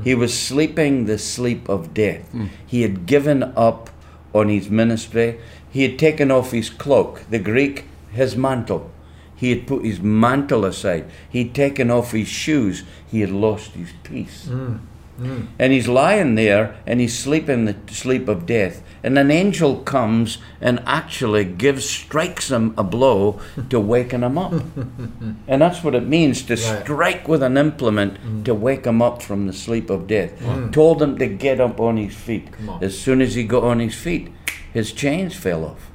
He 0.04 0.16
was 0.16 0.38
sleeping 0.38 1.06
the 1.06 1.18
sleep 1.18 1.70
of 1.70 1.94
death. 1.94 2.30
Hmm. 2.32 2.48
He 2.66 2.82
had 2.82 3.06
given 3.06 3.44
up 3.56 3.90
on 4.34 4.50
his 4.50 4.70
ministry. 4.70 5.40
He 5.70 5.84
had 5.84 5.98
taken 5.98 6.32
off 6.32 6.52
his 6.52 6.70
cloak, 6.70 7.24
the 7.30 7.40
Greek, 7.40 7.86
his 8.12 8.36
mantle. 8.36 8.92
He 9.36 9.50
had 9.50 9.68
put 9.68 9.84
his 9.84 10.00
mantle 10.00 10.66
aside. 10.66 11.06
He'd 11.30 11.54
taken 11.54 11.92
off 11.92 12.12
his 12.12 12.28
shoes. 12.28 12.84
He 13.10 13.22
had 13.22 13.32
lost 13.32 13.72
his 13.72 13.92
peace. 14.04 14.46
Hmm. 14.46 14.78
Hmm. 15.18 15.46
And 15.58 15.72
he's 15.74 15.88
lying 15.88 16.36
there 16.36 16.76
and 16.86 17.00
he's 17.00 17.18
sleeping 17.18 17.66
the 17.66 17.76
sleep 17.92 18.28
of 18.28 18.46
death. 18.46 18.82
And 19.04 19.18
an 19.18 19.32
angel 19.32 19.78
comes 19.78 20.40
and 20.60 20.82
actually 20.86 21.46
gives, 21.46 21.88
strikes 21.88 22.52
him 22.52 22.74
a 22.78 22.84
blow 22.84 23.40
to 23.70 23.80
waken 23.80 24.24
him 24.24 24.38
up. 24.38 24.52
and 25.48 25.62
that's 25.62 25.84
what 25.84 25.96
it 25.96 26.08
means 26.08 26.42
to 26.44 26.56
Right. 26.56 26.84
strike 26.84 27.28
with 27.28 27.44
an 27.44 27.58
implement 27.58 28.18
hmm. 28.18 28.44
to 28.44 28.54
wake 28.54 28.86
him 28.86 29.02
up 29.02 29.22
from 29.22 29.48
the 29.48 29.54
sleep 29.54 29.90
of 29.90 30.08
death. 30.08 30.40
Hmm. 30.42 30.72
Told 30.72 31.02
him 31.02 31.18
to 31.20 31.28
get 31.28 31.60
up 31.60 31.80
on 31.80 31.98
his 31.98 32.16
feet. 32.16 32.48
on. 32.68 32.84
As 32.84 32.98
soon 32.98 33.22
as 33.22 33.36
he 33.36 33.44
got 33.44 33.64
on 33.64 33.80
his 33.80 33.96
feet, 33.96 34.32
his 34.74 34.92
chains 34.92 35.36
fell 35.36 35.64
off. 35.66 35.92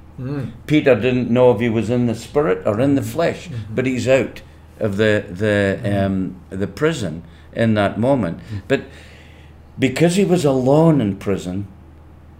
Peter 0.66 0.94
didn't 0.94 1.30
know 1.30 1.50
if 1.50 1.60
he 1.60 1.70
was 1.70 1.88
in 1.88 2.04
the 2.06 2.14
spirit 2.14 2.66
or 2.66 2.78
in 2.78 2.94
the 2.94 3.02
flesh, 3.02 3.48
but 3.74 3.86
he's 3.86 4.06
out. 4.06 4.42
of 4.78 4.96
the 4.96 5.24
the 5.28 5.78
um, 5.84 6.40
the 6.50 6.66
prison 6.66 7.22
in 7.52 7.74
that 7.74 7.98
moment. 7.98 8.40
But 8.68 8.82
because 9.78 10.16
he 10.16 10.24
was 10.24 10.44
alone 10.44 11.00
in 11.00 11.16
prison, 11.16 11.66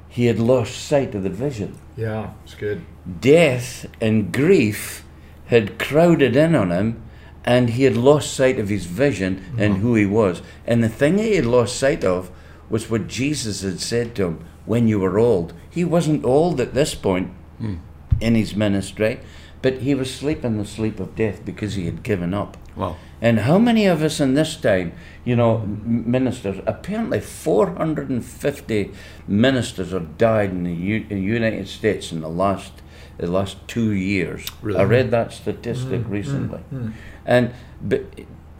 he 0.09 0.27
had 0.27 0.39
lost 0.39 0.77
sight 0.77 1.15
of 1.15 1.23
the 1.23 1.31
vision. 1.31 1.79
Yeah, 1.97 2.33
it's 2.45 2.55
good. 2.55 2.85
Death 3.21 3.87
and 4.01 4.33
grief 4.33 5.05
had 5.47 5.79
crowded 5.79 6.37
in 6.37 6.55
on 6.55 6.71
him, 6.71 7.03
and 7.45 7.71
he 7.71 7.85
had 7.85 7.97
lost 7.97 8.35
sight 8.35 8.59
of 8.59 8.69
his 8.69 8.87
vision 8.87 9.45
and 9.59 9.75
mm-hmm. 9.75 9.83
who 9.83 9.95
he 9.95 10.07
was. 10.07 10.43
And 10.67 10.83
the 10.83 10.89
thing 10.89 11.19
he 11.19 11.37
had 11.37 11.47
lost 11.47 11.77
sight 11.77 12.05
of 12.05 12.31
was 12.69 12.91
what 12.91 13.09
Jesus 13.09 13.63
had 13.63 13.81
said 13.81 14.15
to 14.15 14.27
him 14.27 14.45
when 14.65 14.89
you 14.89 15.01
were 15.01 15.19
old. 15.19 15.53
He 15.69 15.85
wasn't 15.85 16.25
old 16.25 16.61
at 16.61 16.75
this 16.75 16.95
point 16.95 17.29
hmm. 17.59 17.77
in 18.21 18.35
his 18.35 18.55
ministry, 18.55 19.21
but 19.63 19.79
he 19.79 19.95
was 19.95 20.15
sleeping 20.15 20.59
the 20.59 20.65
sleep 20.65 21.01
of 21.01 21.17
death 21.17 21.45
because 21.45 21.75
he 21.75 21.87
had 21.87 22.03
given 22.03 22.33
up. 22.33 22.57
Wow. 22.81 22.97
And 23.21 23.41
how 23.41 23.59
many 23.59 23.85
of 23.85 24.03
us 24.03 24.21
in 24.21 24.35
this 24.35 24.57
time, 24.57 24.93
you 25.25 25.37
know, 25.37 25.59
ministers, 25.85 26.61
apparently 26.67 27.21
450 27.21 28.93
ministers 29.29 29.93
have 29.93 30.17
died 30.17 30.51
in 30.51 30.65
the 30.65 30.73
U- 30.73 31.07
United 31.11 31.69
States 31.69 32.11
in 32.11 32.23
the 32.23 32.31
last 32.31 32.73
the 33.19 33.31
last 33.31 33.69
two 33.69 33.93
years. 33.93 34.47
Really? 34.63 34.81
I 34.81 34.85
read 34.85 35.11
that 35.11 35.31
statistic 35.31 36.01
mm, 36.01 36.05
mm, 36.05 36.11
recently. 36.11 36.61
Mm. 36.73 36.93
And 37.27 37.53
but 37.83 38.03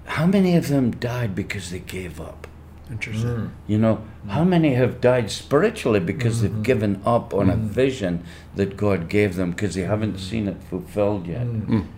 how 0.05 0.27
many 0.27 0.55
of 0.55 0.69
them 0.69 0.91
died 0.91 1.35
because 1.35 1.71
they 1.71 1.79
gave 1.79 2.21
up? 2.21 2.47
Interesting. 2.91 3.53
You 3.69 3.79
know, 3.79 4.03
how 4.29 4.43
many 4.43 4.75
have 4.75 5.01
died 5.01 5.31
spiritually 5.31 6.01
because 6.01 6.43
they've 6.43 6.51
mm-hmm. 6.51 6.63
given 6.63 7.01
up 7.07 7.33
on 7.33 7.49
a 7.49 7.57
vision 7.57 8.25
that 8.57 8.77
God 8.77 9.09
gave 9.09 9.37
them 9.37 9.53
because 9.53 9.77
they 9.77 9.83
haven't 9.83 10.19
seen 10.19 10.49
it 10.49 10.63
fulfilled 10.69 11.27
yet? 11.27 11.47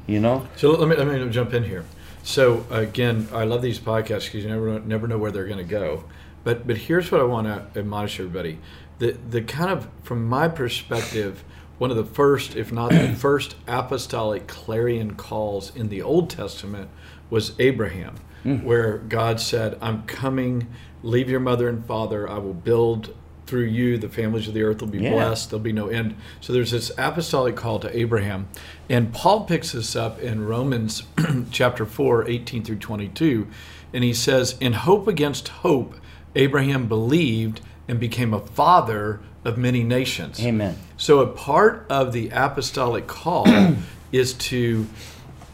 You 0.06 0.20
know? 0.20 0.46
So 0.56 0.72
let 0.72 0.88
me 0.88 0.96
let 0.96 1.06
me 1.06 1.30
jump 1.30 1.54
in 1.54 1.64
here. 1.64 1.84
So 2.22 2.64
again, 2.70 3.28
I 3.32 3.44
love 3.44 3.62
these 3.62 3.78
podcasts 3.78 4.26
because 4.26 4.44
you 4.44 4.48
never 4.48 4.80
never 4.80 5.08
know 5.08 5.18
where 5.18 5.30
they're 5.30 5.46
going 5.46 5.58
to 5.58 5.64
go. 5.64 6.04
But 6.44 6.66
but 6.66 6.76
here's 6.76 7.10
what 7.10 7.20
I 7.20 7.24
want 7.24 7.46
to 7.46 7.78
admonish 7.78 8.18
everybody: 8.18 8.58
the 8.98 9.12
the 9.28 9.42
kind 9.42 9.70
of 9.70 9.88
from 10.02 10.24
my 10.26 10.48
perspective, 10.48 11.44
one 11.78 11.90
of 11.90 11.96
the 11.96 12.04
first, 12.04 12.56
if 12.56 12.72
not 12.72 12.90
the 12.90 13.08
first, 13.16 13.56
apostolic 13.66 14.46
clarion 14.46 15.14
calls 15.14 15.74
in 15.74 15.88
the 15.88 16.02
Old 16.02 16.30
Testament 16.30 16.90
was 17.28 17.58
Abraham, 17.58 18.16
mm. 18.44 18.62
where 18.62 18.98
God 18.98 19.40
said, 19.40 19.76
"I'm 19.80 20.04
coming. 20.04 20.68
Leave 21.02 21.28
your 21.28 21.40
mother 21.40 21.68
and 21.68 21.84
father. 21.84 22.28
I 22.28 22.38
will 22.38 22.54
build." 22.54 23.14
Through 23.52 23.64
you, 23.64 23.98
the 23.98 24.08
families 24.08 24.48
of 24.48 24.54
the 24.54 24.62
earth 24.62 24.80
will 24.80 24.88
be 24.88 25.00
Yeah. 25.00 25.10
blessed 25.10 25.50
there'll 25.50 25.62
be 25.62 25.74
no 25.74 25.88
end. 25.88 26.14
So 26.40 26.54
there's 26.54 26.70
this 26.70 26.90
apostolic 26.96 27.54
call 27.54 27.78
to 27.80 27.94
Abraham. 27.94 28.48
And 28.88 29.12
Paul 29.12 29.44
picks 29.44 29.72
this 29.72 29.94
up 29.94 30.18
in 30.20 30.46
Romans 30.46 31.02
chapter 31.50 31.84
4, 31.84 32.26
18 32.30 32.64
through 32.64 32.76
22. 32.78 33.46
And 33.92 34.02
he 34.04 34.14
says, 34.14 34.56
In 34.58 34.72
hope 34.72 35.06
against 35.06 35.48
hope, 35.48 35.96
Abraham 36.34 36.88
believed 36.88 37.60
and 37.86 38.00
became 38.00 38.32
a 38.32 38.40
father 38.40 39.20
of 39.44 39.58
many 39.58 39.84
nations. 39.84 40.40
Amen. 40.42 40.78
So 40.96 41.20
a 41.20 41.26
part 41.26 41.84
of 41.90 42.14
the 42.14 42.30
apostolic 42.32 43.06
call 43.06 43.46
is 44.12 44.32
to 44.32 44.86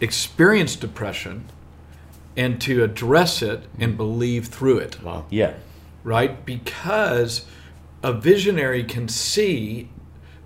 experience 0.01 0.77
depression 0.77 1.47
and 2.37 2.61
to 2.61 2.85
address 2.85 3.43
it 3.43 3.65
and 3.81 3.97
believe 3.97 4.47
through 4.47 4.79
it 4.79 5.03
Wow. 5.03 5.25
Yeah. 5.31 5.55
right? 6.05 6.47
Because 6.47 7.45
a 8.03 8.13
visionary 8.13 8.85
can 8.85 9.09
see, 9.09 9.89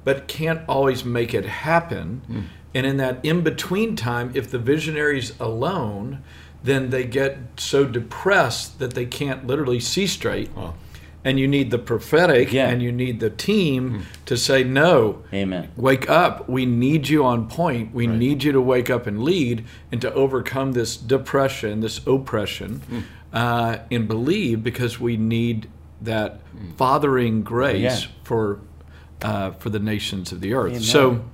but 0.04 0.28
can't 0.28 0.62
always 0.68 1.04
make 1.04 1.34
it 1.34 1.44
happen. 1.44 2.22
Hmm. 2.26 2.40
And 2.74 2.86
in 2.86 2.96
that 2.96 3.20
in 3.22 3.42
between 3.42 3.96
time, 3.96 4.32
if 4.34 4.50
the 4.50 4.58
visionary's 4.58 5.38
alone, 5.38 6.22
then 6.62 6.90
they 6.90 7.04
get 7.04 7.38
so 7.56 7.84
depressed 7.84 8.78
that 8.78 8.94
they 8.94 9.04
can't 9.04 9.46
literally 9.46 9.80
see 9.80 10.06
straight. 10.06 10.54
Wow. 10.56 10.74
And 11.24 11.38
you 11.38 11.46
need 11.46 11.70
the 11.70 11.78
prophetic 11.78 12.52
Yeah. 12.52 12.68
and 12.68 12.82
you 12.82 12.90
need 12.90 13.20
the 13.20 13.30
team 13.30 13.90
hmm. 13.90 14.00
to 14.26 14.36
say, 14.36 14.64
no, 14.64 15.22
Amen. 15.32 15.68
wake 15.76 16.10
up. 16.10 16.48
We 16.48 16.66
need 16.66 17.08
you 17.08 17.24
on 17.24 17.46
point. 17.46 17.94
We 17.94 18.06
need 18.08 18.42
you 18.42 18.50
to 18.52 18.60
wake 18.60 18.90
up 18.90 19.06
and 19.06 19.22
lead 19.22 19.64
and 19.92 20.00
to 20.00 20.12
overcome 20.14 20.72
this 20.72 20.96
depression, 20.96 21.80
this 21.80 22.04
oppression, 22.06 22.80
hmm. 22.80 23.00
uh, 23.32 23.78
and 23.90 24.08
believe 24.08 24.64
because 24.64 24.98
we 24.98 25.16
need 25.16 25.68
that 26.04 26.40
fathering 26.76 27.42
grace 27.42 27.80
Yeah. 28.02 28.10
for 28.24 28.60
uh, 29.22 29.52
for 29.52 29.70
the 29.70 29.78
nations 29.78 30.32
of 30.32 30.40
the 30.40 30.54
earth. 30.54 30.70
Amen. 30.72 30.82
So 30.82 31.24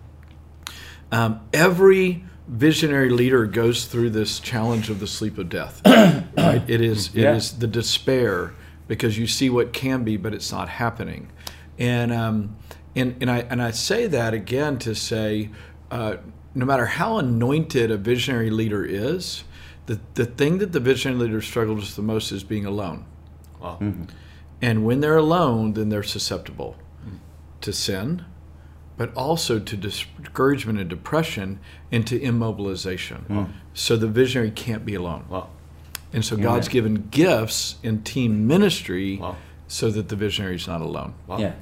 um, 1.10 1.40
every 1.52 2.24
visionary 2.46 3.10
leader 3.10 3.46
goes 3.46 3.86
through 3.86 4.10
this 4.10 4.40
challenge 4.40 4.90
of 4.90 5.00
the 5.00 5.06
sleep 5.06 5.38
of 5.38 5.48
death. 5.48 5.80
right? 5.86 6.62
It 6.68 6.80
is 6.80 7.08
it 7.14 7.22
Yeah. 7.22 7.34
is 7.36 7.58
the 7.58 7.66
despair 7.66 8.54
because 8.86 9.18
you 9.18 9.26
see 9.26 9.50
what 9.50 9.72
can 9.72 10.04
be, 10.04 10.16
but 10.16 10.32
it's 10.34 10.50
not 10.52 10.68
happening. 10.68 11.30
And 11.78 12.12
um, 12.12 12.56
and 12.96 13.16
and 13.20 13.30
I 13.30 13.38
and 13.50 13.62
I 13.62 13.70
say 13.70 14.06
that 14.08 14.34
again 14.34 14.78
to 14.80 14.94
say, 14.94 15.50
uh, 15.90 16.16
no 16.54 16.64
matter 16.64 16.86
how 16.86 17.18
anointed 17.18 17.90
a 17.90 17.96
visionary 17.96 18.50
leader 18.50 18.84
is, 18.84 19.44
the 19.86 20.00
the 20.14 20.26
thing 20.26 20.58
that 20.58 20.72
the 20.72 20.80
visionary 20.80 21.20
leader 21.26 21.40
struggles 21.40 21.80
with 21.80 21.96
the 21.96 22.02
most 22.02 22.32
is 22.32 22.42
being 22.44 22.66
alone. 22.66 23.04
Wow. 23.60 23.78
And 24.60 24.84
when 24.84 25.00
they're 25.00 25.16
alone, 25.16 25.74
then 25.74 25.88
they're 25.88 26.02
susceptible 26.02 26.76
to 27.60 27.72
sin, 27.72 28.24
but 28.96 29.14
also 29.16 29.58
to 29.58 29.76
discouragement 29.76 30.78
and 30.80 30.88
depression 30.88 31.60
and 31.92 32.06
to 32.06 32.18
immobilization. 32.18 33.24
Hmm. 33.26 33.44
So 33.74 33.96
the 33.96 34.08
visionary 34.08 34.50
can't 34.50 34.84
be 34.84 34.94
alone. 34.94 35.24
Wow. 35.28 35.50
And 36.12 36.24
so 36.24 36.36
God's 36.36 36.68
given 36.68 37.08
gifts 37.10 37.76
in 37.82 38.02
team 38.02 38.46
ministry 38.46 39.18
Wow. 39.18 39.36
so 39.66 39.90
that 39.90 40.08
the 40.08 40.16
visionary 40.16 40.56
is 40.56 40.66
not 40.66 40.80
alone. 40.80 41.14
Wow. 41.26 41.38
Yeah. 41.38 41.52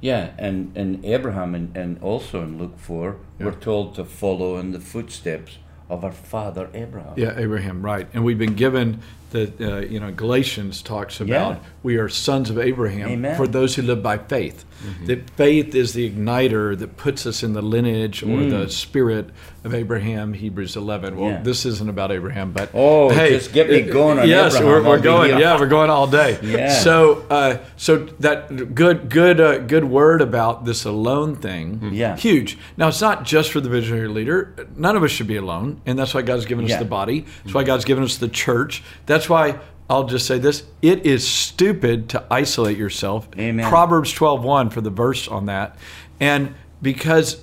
Yeah, 0.00 0.30
and, 0.38 0.76
and 0.76 1.04
Abraham 1.04 1.56
and, 1.56 1.76
and 1.76 2.00
also 2.00 2.40
in 2.42 2.56
Luke 2.56 2.78
4, 2.78 3.16
we're 3.40 3.50
told 3.52 3.96
to 3.96 4.04
follow 4.04 4.56
in 4.56 4.70
the 4.70 4.78
footsteps 4.78 5.58
of 5.90 6.04
our 6.04 6.12
father 6.12 6.70
Abraham. 6.72 7.14
Yeah, 7.16 7.34
Abraham, 7.36 7.84
right. 7.84 8.06
And 8.14 8.24
we've 8.24 8.38
been 8.38 8.54
given 8.54 9.00
the, 9.30 9.52
uh, 9.60 9.80
you 9.80 10.00
know, 10.00 10.10
Galatians 10.10 10.82
talks 10.82 11.20
about 11.20 11.50
Yeah. 11.56 11.68
we 11.82 11.96
are 11.96 12.08
sons 12.08 12.50
of 12.50 12.58
Abraham 12.58 13.08
Amen. 13.08 13.36
for 13.36 13.46
those 13.46 13.74
who 13.74 13.82
live 13.82 14.02
by 14.02 14.18
faith. 14.18 14.64
That 15.06 15.28
faith 15.30 15.74
is 15.74 15.92
the 15.92 16.08
igniter 16.08 16.78
that 16.78 16.96
puts 16.96 17.26
us 17.26 17.42
in 17.42 17.52
the 17.52 17.60
lineage 17.62 18.22
or 18.22 18.44
the 18.44 18.68
spirit 18.70 19.30
of 19.64 19.74
Abraham, 19.74 20.34
Hebrews 20.34 20.76
11. 20.76 21.16
Well, 21.16 21.30
Mm. 21.30 21.32
Yeah. 21.32 21.42
this 21.42 21.66
isn't 21.66 21.90
about 21.90 22.12
Abraham, 22.12 22.52
but 22.52 22.70
Oh, 22.72 23.10
just 23.12 23.52
get 23.52 23.68
me 23.68 23.80
going 23.82 24.20
on 24.20 24.28
yes, 24.28 24.54
Abraham. 24.54 24.84
we're, 24.84 24.88
we're 24.90 25.00
going. 25.00 25.30
here. 25.30 25.40
Yeah, 25.40 25.58
we're 25.58 25.66
going 25.66 25.90
all 25.90 26.06
day. 26.06 26.38
Yeah. 26.44 26.70
So, 26.70 27.24
uh, 27.28 27.56
so 27.76 28.06
that 28.20 28.76
good, 28.76 29.08
good, 29.10 29.40
uh, 29.40 29.58
good 29.58 29.82
word 29.84 30.20
about 30.22 30.64
this 30.64 30.84
alone 30.84 31.34
thing. 31.34 31.90
Yeah. 31.92 32.14
Huge. 32.16 32.56
Now, 32.76 32.86
it's 32.86 33.00
not 33.00 33.24
just 33.24 33.50
for 33.50 33.60
the 33.60 33.68
visionary 33.68 34.06
leader. 34.06 34.54
None 34.76 34.94
of 34.96 35.02
us 35.02 35.10
should 35.10 35.26
be 35.26 35.36
alone, 35.36 35.80
and 35.86 35.98
that's 35.98 36.14
why 36.14 36.22
God's 36.22 36.46
given 36.46 36.64
us 36.66 36.70
Yeah. 36.70 36.78
the 36.78 36.84
body. 36.84 37.24
That's 37.42 37.52
why 37.54 37.64
God's 37.64 37.84
given 37.84 38.04
us 38.04 38.16
the 38.16 38.28
church. 38.28 38.84
That's 39.06 39.17
why 39.26 39.58
I'll 39.88 40.04
just 40.04 40.26
say 40.26 40.38
this: 40.38 40.64
it 40.82 41.06
is 41.06 41.26
stupid 41.26 42.10
to 42.10 42.26
isolate 42.30 42.76
yourself. 42.76 43.26
Amen. 43.38 43.66
Proverbs 43.70 44.12
twelve 44.12 44.44
one 44.44 44.68
for 44.68 44.82
the 44.82 44.90
verse 44.90 45.26
on 45.28 45.46
that, 45.46 45.78
and 46.20 46.54
because 46.82 47.42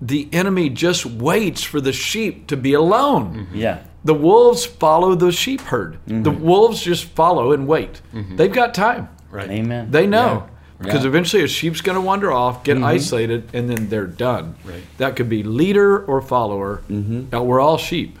the 0.00 0.28
enemy 0.32 0.70
just 0.70 1.04
waits 1.06 1.62
for 1.62 1.80
the 1.80 1.92
sheep 1.92 2.46
to 2.46 2.56
be 2.56 2.72
alone. 2.74 3.46
Mm-hmm. 3.46 3.56
Yeah. 3.56 3.82
The 4.04 4.14
wolves 4.14 4.64
follow 4.64 5.14
the 5.14 5.32
sheep 5.32 5.60
herd. 5.62 5.98
The 6.06 6.14
mm-hmm. 6.14 6.44
wolves 6.44 6.82
just 6.82 7.04
follow 7.04 7.52
and 7.52 7.66
wait. 7.66 8.00
Mm-hmm. 8.14 8.36
They've 8.36 8.52
got 8.52 8.74
time. 8.74 9.08
Right. 9.30 9.50
Amen. 9.50 9.90
They 9.90 10.06
know. 10.06 10.48
Because 10.78 11.02
Yeah. 11.02 11.08
eventually 11.08 11.42
a 11.42 11.48
sheep's 11.48 11.80
going 11.80 11.96
to 11.96 12.02
wander 12.02 12.30
off, 12.30 12.62
get 12.62 12.76
isolated, 12.82 13.48
and 13.54 13.68
then 13.68 13.88
they're 13.88 14.06
done. 14.06 14.56
Right. 14.64 14.82
That 14.98 15.16
could 15.16 15.28
be 15.28 15.42
leader 15.42 16.04
or 16.04 16.20
follower. 16.20 16.82
Uh, 16.90 17.42
we're 17.42 17.60
all 17.60 17.78
sheep. 17.78 18.18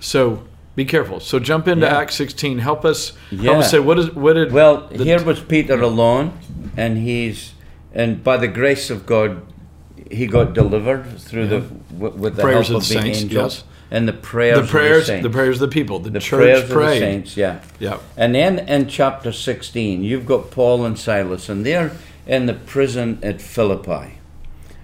So 0.00 0.42
be 0.76 0.84
careful. 0.84 1.20
So 1.20 1.38
jump 1.38 1.68
into 1.68 1.86
Yeah. 1.86 1.98
Acts 1.98 2.14
16. 2.16 2.58
Help 2.58 2.84
us. 2.84 3.12
Help 3.30 3.42
Yeah. 3.42 3.52
us 3.58 3.70
say 3.70 3.78
what 3.78 3.98
is 3.98 4.14
what 4.14 4.34
did 4.34 4.52
Well, 4.52 4.88
here 4.88 5.22
was 5.22 5.40
Peter 5.40 5.80
alone, 5.80 6.32
and 6.76 6.98
he's, 6.98 7.52
and 7.94 8.22
by 8.24 8.36
the 8.36 8.48
grace 8.48 8.90
of 8.90 9.06
God, 9.06 9.42
he 10.10 10.26
got 10.26 10.52
delivered 10.54 11.18
through 11.18 11.46
the 11.48 11.60
w- 11.60 12.14
with 12.16 12.36
the 12.36 12.42
Prayers 12.42 12.68
help 12.68 12.78
of 12.78 12.82
of 12.82 12.88
the 12.88 12.94
the 12.94 13.00
saints, 13.02 13.22
angels 13.22 13.54
yes. 13.54 13.64
and 13.90 14.06
the 14.08 14.12
prayers, 14.12 14.58
the 14.60 14.66
prayers 14.66 14.96
of 14.96 15.00
the, 15.00 15.06
saints. 15.06 15.22
the 15.22 15.30
prayers 15.30 15.56
of 15.62 15.70
the 15.70 15.74
people. 15.74 15.98
The, 16.00 16.10
the 16.10 16.18
church 16.20 16.38
prayers 16.40 16.62
of 16.64 16.68
the 16.70 16.98
saints, 16.98 17.36
yeah. 17.36 17.60
Yeah. 17.78 17.98
And 18.16 18.34
then 18.34 18.58
in 18.58 18.88
chapter 18.88 19.32
16, 19.32 20.02
you've 20.02 20.26
got 20.26 20.50
Paul 20.50 20.84
and 20.84 20.98
Silas, 20.98 21.48
and 21.48 21.64
they're 21.64 21.92
in 22.26 22.46
the 22.46 22.54
prison 22.54 23.18
at 23.22 23.40
Philippi. 23.40 24.18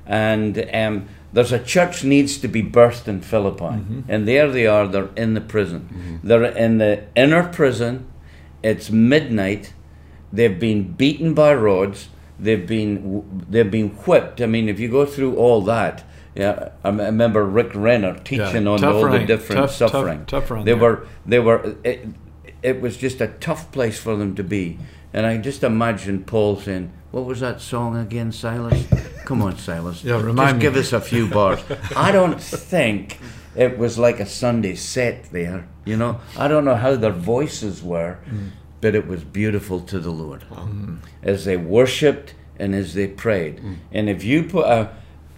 And 0.07 0.69
um, 0.73 1.09
there's 1.33 1.53
a 1.53 1.59
church 1.63 2.03
needs 2.05 2.39
to 2.39 2.49
be 2.49 2.63
birthed 2.63 3.07
in 3.09 3.21
Philippi. 3.21 3.65
Mm-hmm. 3.65 4.01
And 4.09 4.27
there 4.27 4.51
they 4.51 4.67
are, 4.67 4.87
they're 4.89 5.11
in 5.17 5.35
the 5.35 5.41
prison. 5.41 5.89
Mm-hmm. 5.93 6.27
They're 6.29 6.45
in 6.45 6.79
the 6.79 7.05
inner 7.15 7.49
prison. 7.49 8.07
It's 8.63 8.91
midnight. 8.91 9.73
They've 10.33 10.59
been 10.59 10.93
beaten 10.93 11.35
by 11.35 11.55
rods. 11.55 12.09
They've 12.39 12.67
been 12.67 13.45
they've 13.51 13.71
been 13.71 13.91
whipped. 14.07 14.41
I 14.41 14.47
mean, 14.47 14.69
if 14.69 14.81
you 14.81 14.89
go 14.89 15.05
through 15.07 15.37
all 15.37 15.61
that, 15.63 16.05
Yeah, 16.35 16.71
I 16.85 16.89
m- 16.89 17.01
I 17.01 17.07
remember 17.07 17.45
Rick 17.45 17.75
Renner 17.75 18.15
teaching 18.25 18.67
on 18.69 18.79
tough 18.79 18.95
all 18.95 19.11
the 19.11 19.19
different 19.27 19.61
Tough- 19.63 19.79
tough- 19.79 19.91
suffering. 19.93 20.25
tough 20.27 20.51
run 20.51 20.65
They 20.65 20.73
there. 20.73 20.81
were, 20.83 21.07
they 21.27 21.39
were. 21.41 21.77
It, 21.85 22.07
it 22.63 22.81
was 22.81 22.97
just 22.97 23.21
a 23.21 23.27
tough 23.41 23.71
place 23.73 23.99
for 23.99 24.17
them 24.17 24.35
to 24.37 24.45
be, 24.45 24.79
and 25.13 25.27
I 25.27 25.37
just 25.39 25.63
imagine 25.65 26.23
Paul 26.25 26.57
saying, 26.61 26.91
"What 27.11 27.25
was 27.25 27.41
that 27.41 27.61
song 27.61 27.97
again, 27.97 28.31
Silas? 28.33 28.87
Come 29.31 29.43
on, 29.43 29.57
Silas. 29.59 30.03
Yeah, 30.05 30.21
remind 30.21 30.37
just 30.37 30.55
me." 30.57 30.61
give 30.63 30.77
us 30.77 30.93
a 30.93 31.01
few 31.01 31.25
bars." 31.29 31.61
I 32.09 32.11
don't 32.19 32.41
think 32.71 33.19
it 33.57 33.79
was 33.79 33.97
like 34.07 34.19
a 34.21 34.27
Sunday 34.27 34.75
set 34.75 35.17
there. 35.33 35.61
You 35.85 35.97
know, 35.97 36.13
I 36.37 36.49
don't 36.49 36.65
know 36.65 36.77
how 36.87 36.97
their 36.97 37.17
voices 37.37 37.83
were, 37.93 38.15
Mm. 38.29 38.51
but 38.81 38.95
it 38.95 39.07
was 39.07 39.23
beautiful 39.25 39.79
to 39.93 39.99
the 40.07 40.11
Lord 40.23 40.43
as 41.23 41.45
they 41.45 41.57
worshipped 41.57 42.35
and 42.59 42.75
as 42.75 42.95
they 42.95 43.07
prayed. 43.07 43.57
Mm. 43.61 43.77
And 43.97 44.09
if 44.11 44.25
you 44.25 44.43
put 44.57 44.67
a, 44.67 44.81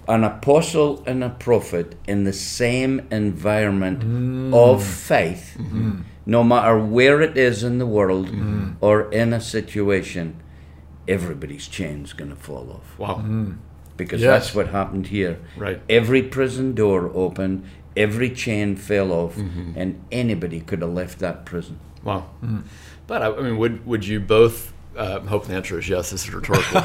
an 0.08 0.25
apostle 0.25 0.90
and 1.06 1.22
a 1.22 1.30
prophet 1.49 1.94
in 2.12 2.25
the 2.25 2.32
same 2.32 2.92
environment 3.11 4.00
Mm. 4.00 4.54
of 4.54 4.82
faith, 4.82 5.44
Mm-hmm. 5.58 5.90
no 6.26 6.42
matter 6.44 6.76
where 6.96 7.20
it 7.28 7.37
is 7.37 7.62
in 7.62 7.78
the 7.78 7.87
world 7.99 8.26
Mm-hmm. 8.28 8.70
or 8.80 8.96
in 9.12 9.32
a 9.32 9.40
situation, 9.40 10.26
everybody's 11.06 11.68
chain's 11.68 12.12
going 12.18 12.30
to 12.37 12.40
fall 12.49 12.66
off. 12.76 12.88
Wow. 12.99 13.18
Because 14.04 14.21
Yes. 14.21 14.44
that's 14.44 14.54
what 14.54 14.68
happened 14.68 15.06
here. 15.09 15.38
Right. 15.56 15.80
Every 15.88 16.23
prison 16.23 16.75
door 16.75 17.11
opened, 17.14 17.64
every 17.97 18.30
chain 18.30 18.76
fell 18.76 19.12
off, 19.12 19.37
Mm-hmm. 19.37 19.73
and 19.76 20.00
anybody 20.11 20.61
could 20.61 20.82
have 20.82 20.92
left 20.92 21.18
that 21.21 21.44
prison. 21.44 21.78
Wow. 22.02 22.26
But 23.06 23.23
I, 23.23 23.26
I 23.32 23.42
mean, 23.42 23.59
would 23.59 23.87
would 23.87 24.06
you 24.06 24.21
both? 24.21 24.73
Uh, 24.97 25.21
hope 25.21 25.47
the 25.47 25.54
answer 25.54 25.78
is 25.78 25.88
yes. 25.88 26.11
This 26.11 26.25
is 26.28 26.35
rhetorical. 26.35 26.82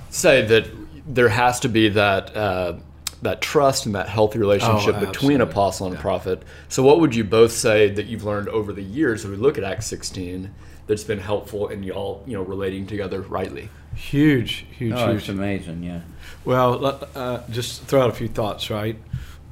say 0.10 0.42
that 0.46 0.68
there 1.06 1.28
has 1.28 1.60
to 1.60 1.68
be 1.68 1.88
that 1.90 2.34
uh, 2.36 2.74
that 3.22 3.40
trust 3.42 3.86
and 3.86 3.94
that 3.94 4.08
healthy 4.08 4.38
relationship 4.38 4.98
between 5.00 5.40
apostle 5.40 5.86
and 5.88 5.98
prophet. 5.98 6.42
So, 6.68 6.82
what 6.82 7.00
would 7.00 7.14
you 7.14 7.24
both 7.24 7.52
say 7.52 7.90
that 7.90 8.06
you've 8.06 8.24
learned 8.24 8.48
over 8.48 8.72
the 8.72 8.82
years? 8.82 9.24
If 9.24 9.30
we 9.30 9.36
look 9.36 9.58
at 9.58 9.64
Acts 9.64 9.86
16, 9.86 10.50
that's 10.86 11.04
been 11.04 11.18
helpful 11.20 11.68
in 11.68 11.82
y'all, 11.82 12.22
you 12.26 12.32
know, 12.34 12.42
relating 12.42 12.86
together 12.86 13.20
rightly. 13.22 13.68
Huge, 13.94 14.64
huge, 14.76 14.94
Oh, 14.94 15.08
huge. 15.08 15.18
it's 15.18 15.28
amazing, 15.28 15.82
yeah. 15.82 16.00
Well, 16.44 17.06
uh, 17.14 17.42
just 17.50 17.84
throw 17.84 18.02
out 18.02 18.10
a 18.10 18.14
few 18.14 18.28
thoughts, 18.28 18.70
right? 18.70 18.96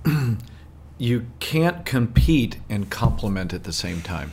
you 0.99 1.27
can't 1.39 1.85
compete 1.85 2.59
and 2.69 2.91
complement 2.91 3.55
at 3.55 3.65
the 3.65 3.73
same 3.73 4.03
time. 4.03 4.33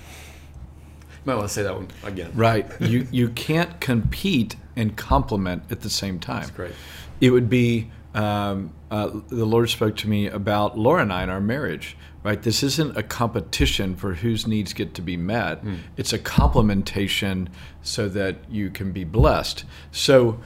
You 1.10 1.18
might 1.26 1.36
want 1.36 1.48
to 1.48 1.54
say 1.54 1.64
that 1.64 1.76
one 1.76 1.88
again. 2.04 2.32
Right. 2.34 2.70
you 2.80 3.08
you 3.12 3.30
can't 3.30 3.80
compete 3.80 4.56
and 4.76 4.96
complement 4.96 5.64
at 5.72 5.82
the 5.82 5.90
same 5.90 6.20
time. 6.20 6.42
That's 6.42 6.52
great. 6.52 6.74
It 7.22 7.32
would 7.32 7.50
be 7.50 7.92
um, 8.14 8.74
uh, 8.90 9.12
the 9.28 9.46
Lord 9.46 9.70
spoke 9.70 9.96
to 9.98 10.10
me 10.10 10.28
about 10.28 10.78
Laura 10.78 11.02
and 11.02 11.14
I 11.14 11.22
and 11.22 11.32
our 11.32 11.42
marriage. 11.42 11.96
Right. 12.24 12.42
This 12.42 12.64
isn't 12.64 12.98
a 12.98 13.04
competition 13.04 13.96
for 13.96 14.16
whose 14.16 14.48
needs 14.48 14.74
get 14.74 14.94
to 14.96 15.02
be 15.02 15.16
met. 15.16 15.64
It's 15.96 16.12
a 16.12 16.20
complementation 16.20 17.48
so 17.82 18.10
that 18.10 18.38
you 18.50 18.70
can 18.70 18.92
be 18.92 19.06
blessed. 19.06 19.64
So 19.92 20.42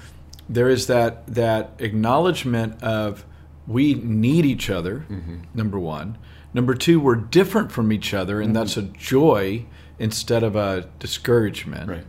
there 0.50 0.70
is 0.70 0.88
that 0.88 1.28
that 1.28 1.72
acknowledgement 1.80 2.82
of 2.84 3.26
we 3.68 3.94
need 3.94 4.46
each 4.46 4.70
other. 4.70 5.06
Mm-hmm. 5.10 5.38
Number 5.54 5.80
one. 5.80 6.18
Number 6.54 6.74
two, 6.74 7.00
we're 7.00 7.16
different 7.16 7.72
from 7.72 7.92
each 7.94 8.14
other, 8.14 8.42
and 8.42 8.56
that's 8.56 8.76
a 8.76 8.82
mm-hmm. 8.82 8.98
joy 8.98 9.66
instead 10.00 10.44
of 10.44 10.56
a 10.56 10.90
discouragement. 11.00 11.90
Right. 11.90 12.06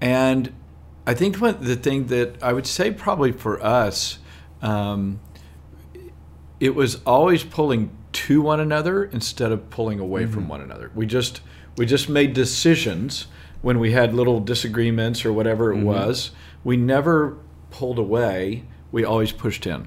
And 0.00 0.52
I 1.06 1.14
think 1.14 1.36
what 1.36 1.62
the 1.64 1.76
thing 1.76 2.06
that 2.08 2.42
I 2.42 2.52
would 2.52 2.66
say 2.66 2.90
probably 2.90 3.32
for 3.32 3.62
us, 3.62 4.18
um, 4.60 5.20
it 6.60 6.74
was 6.74 7.00
always 7.06 7.44
pulling 7.44 7.90
to 8.12 8.42
one 8.42 8.60
another 8.60 9.04
instead 9.04 9.52
of 9.52 9.70
pulling 9.70 10.00
away 10.00 10.26
from 10.26 10.42
mm-hmm. 10.42 10.50
one 10.50 10.60
another. 10.62 10.90
We 10.94 11.06
just 11.06 11.40
we 11.76 11.86
just 11.86 12.08
made 12.08 12.34
decisions 12.34 13.26
when 13.62 13.78
we 13.78 13.92
had 13.92 14.14
little 14.14 14.40
disagreements 14.40 15.24
or 15.24 15.32
whatever 15.32 15.72
it 15.72 15.82
was. 15.82 16.30
We 16.66 16.76
never 16.76 17.38
pulled 17.70 17.96
away. 17.98 18.64
We 18.90 19.04
always 19.04 19.30
pushed 19.30 19.66
in, 19.66 19.86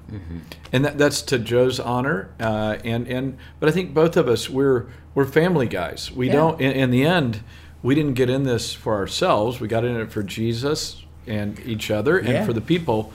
and 0.71 0.85
that, 0.85 0.97
that's 0.97 1.21
to 1.23 1.37
Joe's 1.39 1.77
honor. 1.79 2.29
Uh, 2.39 2.77
and 2.85 3.05
and 3.07 3.37
but 3.59 3.67
I 3.67 3.71
think 3.73 3.93
both 3.93 4.15
of 4.15 4.27
us 4.29 4.49
we're 4.49 4.85
we're 5.13 5.25
family 5.25 5.67
guys. 5.67 6.09
We 6.11 6.27
Yeah. 6.27 6.33
don't. 6.33 6.61
In, 6.61 6.71
in 6.71 6.91
the 6.91 7.03
end, 7.03 7.41
we 7.83 7.95
didn't 7.95 8.13
get 8.13 8.29
in 8.29 8.43
this 8.43 8.73
for 8.73 8.95
ourselves. 8.95 9.59
We 9.59 9.67
got 9.67 9.83
in 9.83 9.95
it 9.99 10.09
for 10.11 10.23
Jesus 10.23 11.03
and 11.27 11.59
each 11.65 11.91
other 11.91 12.17
and 12.17 12.29
Yeah. 12.29 12.45
for 12.45 12.53
the 12.53 12.61
people. 12.61 13.11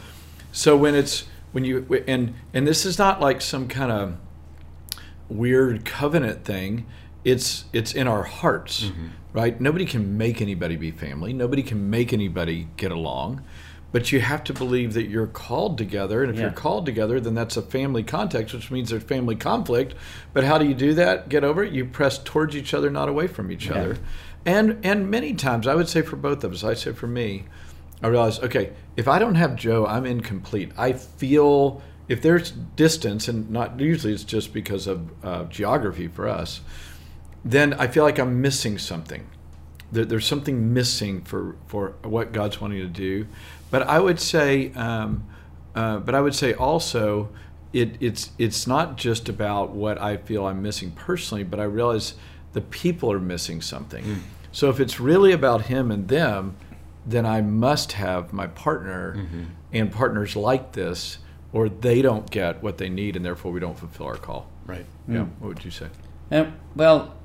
So 0.53 0.77
when 0.77 0.95
it's 0.95 1.25
when 1.53 1.65
you 1.65 1.87
and 2.07 2.35
and 2.53 2.67
this 2.67 2.85
is 2.85 2.99
not 2.99 3.21
like 3.23 3.41
some 3.41 3.67
kind 3.69 3.91
of 3.93 4.15
weird 5.29 5.85
covenant 5.87 6.45
thing. 6.45 6.87
It's 7.25 7.65
it's 7.73 7.95
in 7.95 8.07
our 8.07 8.25
hearts, 8.25 8.91
right? 9.35 9.61
Nobody 9.61 9.85
can 9.85 10.17
make 10.17 10.41
anybody 10.41 10.77
be 10.77 10.93
family. 10.93 11.35
Nobody 11.35 11.63
can 11.63 11.91
make 11.91 12.15
anybody 12.15 12.69
get 12.79 12.91
along. 12.91 13.45
But 13.93 14.11
you 14.11 14.21
have 14.21 14.43
to 14.45 14.53
believe 14.53 14.95
that 14.95 15.05
you're 15.05 15.29
called 15.29 15.79
together, 15.79 16.25
and 16.25 16.35
if 16.35 16.41
you're 16.41 16.51
called 16.51 16.85
together, 16.85 17.21
then 17.21 17.35
that's 17.35 17.57
a 17.57 17.63
family 17.63 18.03
context, 18.03 18.53
which 18.53 18.69
means 18.69 18.91
there's 18.91 19.05
family 19.05 19.37
conflict. 19.37 19.95
But 20.33 20.43
how 20.43 20.59
do 20.59 20.67
you 20.67 20.75
do 20.75 20.95
that? 20.95 21.29
Get 21.29 21.45
over 21.45 21.63
it. 21.63 21.73
You 21.73 21.85
press 21.85 22.19
towards 22.19 22.57
each 22.57 22.75
other, 22.75 22.91
not 22.91 23.09
away 23.09 23.29
from 23.29 23.53
each 23.53 23.71
other. 23.71 23.99
And 24.45 24.85
and 24.85 25.11
many 25.11 25.35
times, 25.35 25.69
I 25.69 25.77
would 25.77 25.89
say 25.89 26.03
for 26.03 26.17
both 26.17 26.43
of 26.43 26.53
us, 26.53 26.65
I 26.65 26.75
say 26.75 26.93
for 26.93 27.07
me, 27.07 27.45
I 28.03 28.09
realize, 28.09 28.41
okay, 28.41 28.73
if 28.97 29.07
I 29.07 29.21
don't 29.21 29.37
have 29.37 29.55
Joe, 29.55 29.87
I'm 29.87 30.05
incomplete. 30.05 30.73
I 30.77 30.93
feel 30.93 31.81
if 32.09 32.21
there's 32.21 32.51
distance, 32.51 33.29
and 33.29 33.49
not 33.49 33.79
usually 33.79 34.13
it's 34.13 34.25
just 34.25 34.53
because 34.53 34.87
of 34.89 35.09
uh, 35.25 35.45
geography 35.45 36.09
for 36.09 36.29
us, 36.29 36.61
then 37.45 37.75
I 37.75 37.87
feel 37.89 38.05
like 38.05 38.19
I'm 38.19 38.41
missing 38.41 38.79
something. 38.79 39.27
There, 39.93 40.05
there's 40.05 40.27
something 40.27 40.73
missing 40.73 41.23
for, 41.23 41.57
for 41.67 41.95
what 42.03 42.33
God's 42.33 42.61
wanting 42.61 42.79
to 42.79 42.89
do. 42.89 43.27
But 43.71 43.83
I 43.83 43.99
would 43.99 44.21
say, 44.21 44.73
um, 44.73 45.25
uh, 45.75 45.99
but 45.99 46.15
I 46.15 46.21
would 46.21 46.35
say 46.35 46.55
also, 46.55 47.29
it, 47.73 47.97
it's 48.01 48.31
it's 48.39 48.67
not 48.67 48.97
just 48.97 49.29
about 49.29 49.71
what 49.71 50.01
I 50.01 50.17
feel 50.17 50.47
I'm 50.47 50.63
missing 50.63 50.93
personally, 50.93 51.43
but 51.43 51.59
I 51.59 51.65
realize 51.65 52.15
the 52.53 52.61
people 52.61 53.11
are 53.11 53.19
missing 53.19 53.61
something. 53.61 54.23
So 54.53 54.71
if 54.71 54.79
it's 54.79 55.01
really 55.01 55.33
about 55.33 55.63
him 55.63 55.91
and 55.91 56.07
them, 56.07 56.57
then 57.05 57.27
I 57.27 57.41
must 57.41 57.93
have 57.93 58.33
my 58.33 58.47
partner 58.47 59.27
and 59.73 59.91
partners 59.91 60.37
like 60.37 60.73
this, 60.73 61.19
or 61.53 61.69
they 61.69 62.01
don't 62.01 62.31
get 62.31 62.63
what 62.63 62.79
they 62.79 62.89
need, 62.89 63.17
and 63.17 63.25
therefore 63.25 63.51
we 63.51 63.59
don't 63.59 63.77
fulfill 63.77 64.07
our 64.07 64.17
call. 64.17 64.49
Right. 64.67 64.87
Yeah. 65.09 65.25
What 65.41 65.49
would 65.49 65.65
you 65.65 65.73
say? 65.73 65.89
Um, 66.31 66.55
well, 66.77 67.17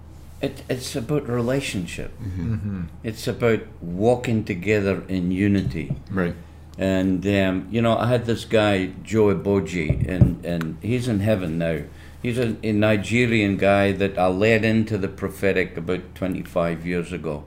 it, 0.42 0.64
it's 0.70 0.96
about 0.96 1.28
relationship. 1.28 2.18
Mm-hmm. 2.22 2.54
Mm-hmm. 2.54 2.82
It's 3.04 3.28
about 3.28 3.62
walking 3.82 4.44
together 4.44 5.04
in 5.08 5.32
unity. 5.32 5.96
Right. 6.10 6.36
And 6.78 7.26
um, 7.28 7.68
you 7.70 7.82
know, 7.82 7.98
I 7.98 8.08
had 8.08 8.26
this 8.26 8.46
guy 8.46 8.94
Joe 9.04 9.36
Eboji, 9.36 10.08
and 10.08 10.46
and 10.46 10.78
he's 10.82 11.08
in 11.10 11.20
heaven 11.20 11.58
now. 11.58 11.82
He's 12.22 12.38
a, 12.38 12.56
a 12.64 12.72
Nigerian 12.72 13.58
guy 13.58 13.92
that 13.94 14.18
I 14.18 14.28
led 14.28 14.64
into 14.64 14.98
the 14.98 15.08
prophetic 15.08 15.78
about 15.78 16.16
25 16.16 16.86
years 16.86 17.12
ago, 17.12 17.44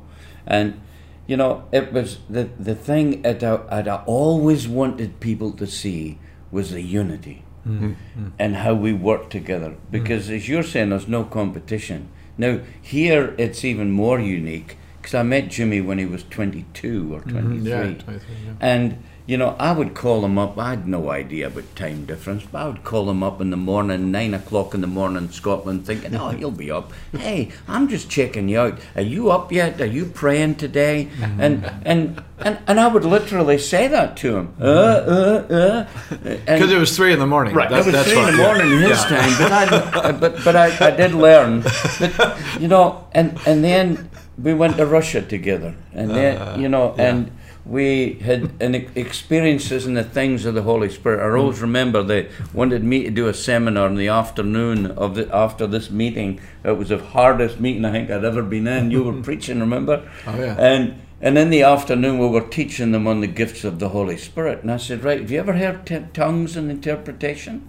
and 0.46 0.80
you 1.26 1.38
know, 1.38 1.64
it 1.72 1.94
was 1.94 2.18
the 2.28 2.50
the 2.58 2.74
thing 2.74 3.22
that 3.22 3.42
I, 3.42 3.56
that 3.56 3.88
I 3.88 4.02
always 4.04 4.68
wanted 4.68 5.18
people 5.18 5.52
to 5.52 5.66
see 5.66 6.18
was 6.50 6.70
the 6.70 6.82
unity 6.82 7.42
mm-hmm. 7.66 8.28
and 8.38 8.56
how 8.56 8.74
we 8.74 8.92
work 8.92 9.30
together. 9.30 9.76
Because 9.90 10.28
as 10.30 10.48
you're 10.48 10.62
saying, 10.62 10.90
there's 10.90 11.08
no 11.08 11.24
competition. 11.24 12.10
Now 12.38 12.60
here 12.80 13.34
it's 13.38 13.64
even 13.64 13.90
more 13.90 14.18
unique 14.18 14.76
because 15.02 15.14
I 15.14 15.24
met 15.24 15.48
Jimmy 15.48 15.80
when 15.80 15.98
he 15.98 16.06
was 16.06 16.22
22 16.30 17.12
or 17.12 17.20
23. 17.22 17.68
Yeah, 17.68 17.82
23, 17.82 18.14
yeah. 18.46 18.52
And 18.60 19.02
you 19.24 19.36
know, 19.36 19.54
I 19.58 19.70
would 19.70 19.94
call 19.94 20.24
him 20.24 20.36
up. 20.36 20.58
I 20.58 20.70
had 20.70 20.88
no 20.88 21.10
idea 21.10 21.46
about 21.46 21.76
time 21.76 22.04
difference, 22.06 22.44
but 22.44 22.58
I 22.58 22.66
would 22.66 22.82
call 22.82 23.08
him 23.08 23.22
up 23.22 23.40
in 23.40 23.50
the 23.50 23.56
morning, 23.56 24.10
nine 24.10 24.34
o'clock 24.34 24.74
in 24.74 24.80
the 24.80 24.88
morning, 24.88 25.30
Scotland, 25.30 25.86
thinking, 25.86 26.14
"Oh, 26.16 26.30
he'll 26.30 26.50
be 26.50 26.70
up." 26.72 26.92
Hey, 27.16 27.52
I'm 27.68 27.86
just 27.88 28.10
checking 28.10 28.48
you 28.48 28.58
out. 28.58 28.78
Are 28.96 29.02
you 29.02 29.30
up 29.30 29.52
yet? 29.52 29.80
Are 29.80 29.86
you 29.86 30.06
praying 30.06 30.56
today? 30.56 31.08
And 31.38 31.64
and 31.84 32.22
and 32.40 32.58
and 32.66 32.80
I 32.80 32.88
would 32.88 33.04
literally 33.04 33.58
say 33.58 33.86
that 33.86 34.16
to 34.18 34.36
him. 34.38 34.54
Uh, 34.60 34.64
uh, 34.64 35.46
uh. 35.48 35.86
Because 36.24 36.72
it 36.72 36.78
was 36.78 36.96
three 36.96 37.12
in 37.12 37.20
the 37.20 37.26
morning. 37.26 37.54
Right. 37.54 37.70
That- 37.70 37.80
It 37.80 37.86
was 37.86 37.94
that's 37.94 38.10
three 38.10 38.18
in 38.18 38.24
fine. 38.24 38.36
the 38.36 38.42
morning 38.42 38.80
his 38.80 39.04
time, 39.04 39.32
but 39.38 39.52
I, 39.52 40.12
but 40.22 40.44
but 40.44 40.56
I, 40.56 40.86
I 40.88 40.90
did 40.90 41.12
learn. 41.14 41.60
But 41.62 42.38
you 42.60 42.66
know, 42.66 43.06
and 43.12 43.38
and 43.46 43.62
then 43.62 44.10
we 44.38 44.54
went 44.54 44.76
to 44.76 44.86
Russia 44.86 45.22
together, 45.22 45.74
and 45.92 46.10
then 46.10 46.38
uh, 46.38 46.56
you 46.58 46.68
know, 46.68 46.94
and 46.98 47.30
we 47.64 48.14
had 48.14 48.50
an 48.60 48.74
experiences 48.96 49.86
in 49.86 49.94
the 49.94 50.02
things 50.02 50.44
of 50.44 50.54
the 50.54 50.62
Holy 50.62 50.88
Spirit. 50.88 51.20
I 51.20 51.36
always 51.36 51.58
mm. 51.58 51.62
remember 51.62 52.02
they 52.02 52.28
wanted 52.52 52.82
me 52.82 53.04
to 53.04 53.10
do 53.10 53.28
a 53.28 53.34
seminar 53.34 53.86
in 53.86 53.94
the 53.94 54.08
afternoon 54.08 54.86
of 54.86 55.14
the 55.14 55.32
after 55.34 55.66
this 55.66 55.90
meeting. 55.90 56.40
It 56.64 56.72
was 56.72 56.88
the 56.88 56.98
hardest 56.98 57.60
meeting 57.60 57.84
I 57.84 57.92
think 57.92 58.10
I'd 58.10 58.24
ever 58.24 58.42
been 58.42 58.66
in. 58.66 58.90
You 58.90 59.04
were 59.04 59.12
preaching, 59.22 59.60
remember? 59.60 60.10
Oh, 60.26 60.36
yeah. 60.36 60.56
And 60.58 61.00
and 61.20 61.38
in 61.38 61.50
the 61.50 61.62
afternoon, 61.62 62.18
we 62.18 62.26
were 62.26 62.48
teaching 62.48 62.90
them 62.90 63.06
on 63.06 63.20
the 63.20 63.28
gifts 63.28 63.62
of 63.62 63.78
the 63.78 63.90
Holy 63.90 64.16
Spirit. 64.16 64.62
And 64.62 64.72
I 64.72 64.76
said, 64.76 65.04
Right, 65.04 65.20
have 65.20 65.30
you 65.30 65.38
ever 65.38 65.52
heard 65.52 65.86
t- 65.86 66.04
tongues 66.12 66.56
and 66.56 66.68
interpretation? 66.68 67.68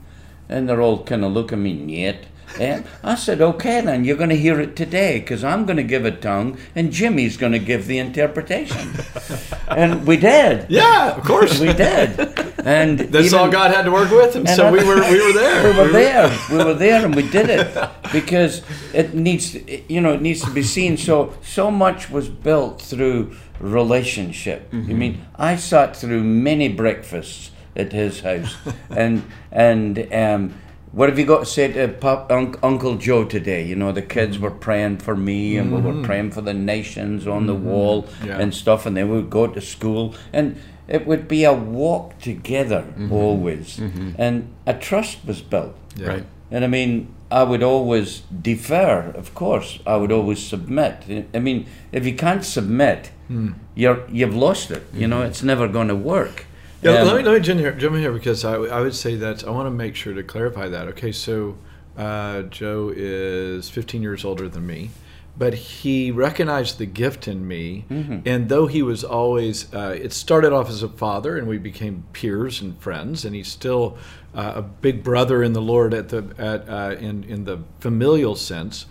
And 0.50 0.68
they're 0.68 0.82
all 0.82 1.04
kind 1.04 1.24
of 1.24 1.34
looking 1.34 1.60
at 1.60 1.64
me, 1.64 2.02
yet. 2.02 2.26
And 2.60 2.86
I 3.04 3.16
said, 3.16 3.42
okay, 3.42 3.82
then 3.82 4.04
you're 4.04 4.18
going 4.18 4.30
to 4.30 4.38
hear 4.38 4.60
it 4.60 4.76
today 4.76 5.20
because 5.20 5.44
I'm 5.44 5.66
going 5.66 5.78
to 5.78 5.84
give 5.84 6.06
a 6.06 6.12
tongue 6.12 6.58
and 6.76 6.92
Jimmy's 6.92 7.36
going 7.38 7.52
to 7.54 7.60
give 7.60 7.88
the 7.88 7.98
interpretation. 7.98 8.94
and 9.68 10.06
we 10.06 10.18
did. 10.18 10.68
Yeah, 10.70 11.16
of 11.16 11.24
course. 11.24 11.60
We 11.60 11.74
did. 11.74 12.20
And 12.66 13.00
That's 13.14 13.28
even- 13.28 13.40
all 13.40 13.50
God 13.52 13.72
had 13.72 13.84
to 13.84 13.92
work 13.92 14.12
with, 14.12 14.36
and, 14.36 14.48
and 14.48 14.56
so 14.56 14.68
I- 14.68 14.72
we 14.72 14.84
were 14.84 14.96
we 15.02 15.26
were 15.26 15.34
there. 15.34 15.64
we 15.74 15.78
were 15.80 15.92
there. 15.92 16.40
We 16.52 16.58
were 16.58 16.74
there, 16.74 17.06
and 17.06 17.16
we 17.16 17.30
did 17.30 17.50
it 17.50 17.90
because 18.12 18.62
it 18.94 19.14
needs, 19.14 19.52
to, 19.52 19.94
you 19.94 20.00
know, 20.00 20.14
it 20.14 20.22
needs 20.22 20.42
to 20.44 20.52
be 20.52 20.64
seen. 20.64 20.96
So 20.98 21.34
so 21.42 21.70
much 21.72 22.10
was 22.10 22.30
built 22.30 22.82
through 22.82 23.36
relationship. 23.60 24.70
I 24.72 24.76
mean, 24.78 25.26
I 25.36 25.56
sat 25.56 25.96
through 25.96 26.24
many 26.24 26.70
breakfasts 26.70 27.52
at 27.76 27.92
his 27.92 28.22
house, 28.22 28.56
and 28.90 29.24
and 29.52 30.08
um, 30.14 30.54
what 30.94 31.10
have 31.10 31.18
you 31.18 31.26
got 31.26 31.40
to 31.40 31.46
say 31.46 31.72
to 31.72 31.88
Pop, 31.88 32.32
Unc 32.32 32.58
Uncle 32.64 32.96
Joe 32.96 33.26
today? 33.26 33.66
You 33.66 33.76
know, 33.76 33.92
the 33.92 34.04
kids 34.04 34.36
mm-hmm. 34.36 34.44
were 34.44 34.52
praying 34.52 35.00
for 35.00 35.16
me, 35.16 35.58
and 35.58 35.74
we 35.74 35.82
were 35.82 35.92
mm-hmm. 35.92 36.06
praying 36.06 36.32
for 36.32 36.42
the 36.42 36.54
nations 36.54 37.28
on 37.28 37.48
the 37.48 37.56
mm-hmm. 37.56 37.66
wall 37.66 38.08
Yeah. 38.24 38.40
and 38.40 38.54
stuff, 38.54 38.86
and 38.86 38.96
then 38.96 39.10
we 39.10 39.18
would 39.18 39.30
go 39.30 39.48
to 39.48 39.62
school 39.62 40.16
and. 40.32 40.56
It 40.86 41.08
would 41.08 41.30
be 41.30 41.46
a 41.46 41.54
walk 41.54 42.20
together 42.20 42.84
always, 43.10 43.80
and 44.18 44.54
a 44.68 44.74
trust 44.74 45.20
was 45.26 45.42
built. 45.42 45.74
Yeah. 45.96 46.08
Right. 46.08 46.26
And 46.52 46.66
I 46.66 46.68
mean, 46.68 47.08
I 47.32 47.44
would 47.44 47.64
always 47.64 48.20
defer, 48.20 49.12
of 49.16 49.34
course. 49.34 49.80
I 49.88 49.96
would 49.96 50.12
always 50.12 50.46
submit. 50.46 51.28
I 51.34 51.40
mean, 51.40 51.66
if 51.92 52.06
you 52.06 52.14
can't 52.16 52.46
submit, 52.46 53.12
mm. 53.28 53.56
you're 53.74 54.06
you've 54.12 54.36
lost 54.36 54.70
it. 54.72 54.84
You 54.94 55.08
know, 55.08 55.24
it's 55.24 55.42
never 55.42 55.68
going 55.68 55.88
to 55.88 55.96
work. 55.96 56.46
Yeah, 56.84 57.02
Um, 57.02 57.08
let 57.08 57.18
me 57.18 57.24
let 57.24 57.34
me 57.34 57.40
jump 57.40 57.60
here, 57.60 57.72
jump 57.74 57.96
in 57.96 58.02
here 58.02 58.12
because 58.12 58.44
I, 58.46 58.56
I 58.56 58.82
would 58.82 58.96
say 58.96 59.16
that 59.16 59.46
I 59.48 59.50
want 59.52 59.68
to 59.68 59.72
make 59.72 59.96
sure 59.96 60.14
to 60.14 60.24
clarify 60.24 60.68
that. 60.70 60.88
Okay, 60.90 61.12
so 61.12 61.58
uh, 61.98 62.44
Joe 62.44 62.92
is 62.96 63.70
15 63.70 64.02
years 64.02 64.26
older 64.26 64.50
than 64.50 64.66
me, 64.66 64.90
but 65.38 65.54
he 65.54 66.12
recognized 66.12 66.78
the 66.80 66.86
gift 66.86 67.28
in 67.28 67.48
me, 67.48 67.86
and 68.26 68.50
though 68.50 68.68
he 68.68 68.82
was 68.82 69.04
always, 69.04 69.72
uh, 69.74 69.96
it 70.00 70.12
started 70.14 70.52
off 70.54 70.70
as 70.70 70.84
a 70.84 70.90
father, 70.90 71.38
and 71.38 71.48
we 71.48 71.58
became 71.58 72.04
peers 72.14 72.62
and 72.62 72.78
friends, 72.80 73.24
and 73.26 73.34
he's 73.36 73.48
still 73.48 73.98
uh, 74.36 74.54
a 74.56 74.62
big 74.62 75.04
brother 75.04 75.42
in 75.44 75.54
the 75.54 75.62
Lord 75.62 75.94
at 75.94 76.10
the 76.10 76.24
at 76.38 76.68
uh, 76.70 76.96
in 77.00 77.24
in 77.24 77.46
the 77.46 77.60
familial 77.80 78.36
sense. 78.36 78.86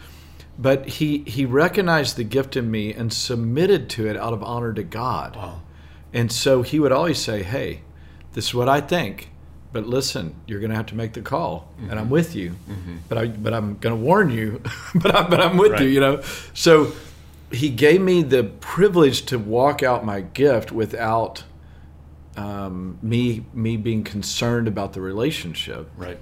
But 0.58 0.86
he 0.86 1.18
he 1.26 1.44
recognized 1.46 2.16
the 2.16 2.24
gift 2.24 2.56
in 2.56 2.70
me 2.70 2.92
and 2.92 3.12
submitted 3.12 3.88
to 3.90 4.06
it 4.06 4.16
out 4.16 4.32
of 4.32 4.42
honor 4.42 4.72
to 4.74 4.82
God. 4.82 5.36
And 6.12 6.30
so 6.30 6.62
he 6.62 6.78
would 6.78 6.92
always 6.92 7.18
say, 7.18 7.42
"Hey, 7.42 7.80
this 8.34 8.48
is 8.48 8.54
what 8.54 8.68
I 8.68 8.80
think, 8.80 9.30
but 9.72 9.86
listen, 9.86 10.34
you're 10.46 10.60
going 10.60 10.70
to 10.70 10.76
have 10.76 10.86
to 10.86 10.94
make 10.94 11.12
the 11.14 11.22
call, 11.22 11.68
and 11.88 11.98
I'm 11.98 12.10
with 12.10 12.34
you. 12.36 12.56
But 13.08 13.18
I, 13.18 13.26
but 13.28 13.52
I'm 13.54 13.78
going 13.78 13.96
to 13.96 14.02
warn 14.02 14.30
you, 14.30 14.60
but 14.94 15.14
I, 15.14 15.22
but 15.28 15.40
I'm 15.40 15.56
with 15.56 15.72
you. 15.80 15.86
Right. 15.86 15.88
You 15.88 16.00
know." 16.00 16.22
So 16.54 16.92
he 17.50 17.68
gave 17.70 18.00
me 18.00 18.22
the 18.22 18.44
privilege 18.44 19.26
to 19.26 19.38
walk 19.38 19.82
out 19.82 20.04
my 20.04 20.20
gift 20.22 20.72
without 20.72 21.44
um, 22.36 22.98
me 23.02 23.44
me 23.52 23.76
being 23.76 24.04
concerned 24.04 24.68
about 24.68 24.92
the 24.92 25.00
relationship. 25.00 25.90
Right. 25.96 26.18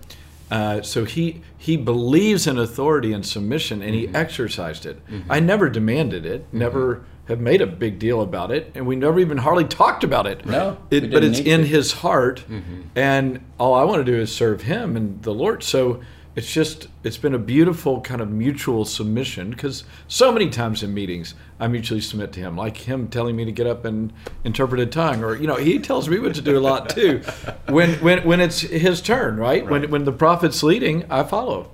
Uh, 0.51 0.83
so 0.83 1.05
he 1.05 1.43
he 1.57 1.77
believes 1.77 2.47
in 2.47 2.59
authority 2.59 3.13
and 3.13 3.25
submission, 3.25 3.83
and 3.83 3.95
he 3.95 4.07
Mm-hmm. 4.07 4.17
exercised 4.17 4.87
it. 4.87 4.99
I 5.29 5.39
never 5.41 5.69
demanded 5.69 6.27
it, 6.27 6.47
never 6.53 7.05
have 7.29 7.41
made 7.41 7.61
a 7.61 7.67
big 7.67 7.99
deal 7.99 8.21
about 8.21 8.51
it, 8.51 8.73
and 8.75 8.87
we 8.87 8.97
never 8.97 9.21
even 9.21 9.39
hardly 9.39 9.65
talked 9.65 10.03
about 10.05 10.27
it. 10.27 10.45
No, 10.47 10.79
it, 10.91 11.11
but 11.13 11.23
it's 11.23 11.39
in 11.39 11.61
to. 11.61 11.67
his 11.67 11.93
heart, 11.93 12.45
Mm-hmm. 12.49 12.81
and 12.97 13.41
all 13.59 13.75
I 13.75 13.85
want 13.85 14.05
to 14.05 14.13
do 14.13 14.19
is 14.21 14.35
serve 14.35 14.63
him 14.63 14.97
and 14.97 15.23
the 15.23 15.33
Lord. 15.33 15.63
So 15.63 16.01
it's 16.37 16.53
just 16.53 16.89
it's 17.05 17.17
been 17.19 17.35
a 17.35 17.39
beautiful 17.39 18.01
kind 18.01 18.21
of 18.21 18.31
mutual 18.31 18.85
submission 18.85 19.51
because 19.51 19.85
so 20.09 20.33
many 20.33 20.49
times 20.49 20.83
in 20.83 20.95
meetings 20.95 21.35
I 21.61 21.67
mutually 21.69 22.01
submit 22.01 22.33
to 22.33 22.41
him, 22.41 22.57
like 22.57 22.77
him 22.79 23.09
telling 23.09 23.37
me 23.37 23.45
to 23.45 23.53
get 23.53 23.67
up 23.67 23.85
and 23.85 24.13
interpret 24.45 24.81
a 24.81 24.87
tongue, 24.87 25.23
or 25.23 25.37
you 25.37 25.47
know 25.47 25.57
he 25.57 25.79
tells 25.79 26.09
me 26.09 26.19
what 26.19 26.35
to 26.35 26.41
do 26.43 26.59
a 26.59 26.61
lot 26.61 26.89
too. 26.89 27.21
when 27.69 27.95
when 28.03 28.25
when 28.27 28.41
it's 28.41 28.61
his 28.61 29.01
turn, 29.01 29.37
right? 29.37 29.69
When 29.69 29.89
when 29.91 30.05
the 30.05 30.13
prophet's 30.13 30.63
leading, 30.65 31.05
I 31.11 31.23
follow. 31.25 31.71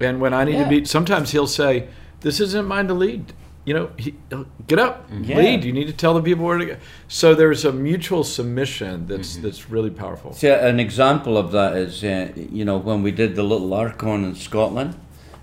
And 0.00 0.20
when 0.20 0.34
I 0.34 0.44
need 0.44 0.54
Yeah. 0.54 0.64
to 0.64 0.68
be, 0.70 0.84
sometimes 0.84 1.30
he'll 1.32 1.46
say, 1.46 1.88
"This 2.20 2.40
isn't 2.40 2.66
mine 2.66 2.88
to 2.88 2.94
lead." 2.94 3.32
You 3.64 3.74
know, 3.74 3.90
he, 3.96 4.14
uh, 4.30 4.44
get 4.66 4.78
up, 4.78 5.10
mm-hmm. 5.10 5.24
Yeah. 5.24 5.36
lead. 5.38 5.64
You 5.64 5.72
need 5.72 5.86
to 5.86 5.92
tell 5.92 6.12
the 6.14 6.22
people 6.22 6.44
where 6.44 6.58
to 6.58 6.66
go. 6.66 6.76
So 7.08 7.34
there's 7.34 7.64
a 7.64 7.72
mutual 7.72 8.22
submission 8.22 9.06
that's 9.06 9.34
mm-hmm. 9.34 9.42
that's 9.42 9.70
really 9.70 9.90
powerful. 9.90 10.32
See, 10.34 10.48
an 10.48 10.80
example 10.80 11.38
of 11.38 11.52
that 11.52 11.74
is, 11.76 12.04
uh, 12.04 12.32
you 12.36 12.64
know, 12.64 12.76
when 12.76 13.02
we 13.02 13.10
did 13.10 13.36
the 13.36 13.42
little 13.42 13.72
Archon 13.72 14.24
in 14.24 14.34
Scotland, 14.34 14.96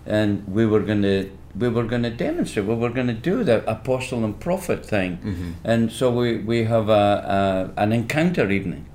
and 0.06 0.48
we 0.48 0.66
were 0.66 0.82
going 0.82 1.02
to 1.02 1.32
we 1.56 1.68
were 1.68 1.84
going 1.84 2.04
to 2.04 2.10
demonstrate, 2.10 2.66
we 2.66 2.76
were 2.76 2.90
going 2.90 3.08
to 3.08 3.14
do 3.14 3.44
the 3.44 3.70
apostle 3.70 4.24
and 4.24 4.40
prophet 4.40 4.86
thing, 4.86 5.18
mm-hmm. 5.18 5.52
and 5.64 5.92
so 5.92 6.12
we 6.12 6.38
we 6.38 6.66
have 6.66 6.90
a, 6.90 7.74
a 7.76 7.82
an 7.82 7.92
encounter 7.92 8.50
evening, 8.52 8.86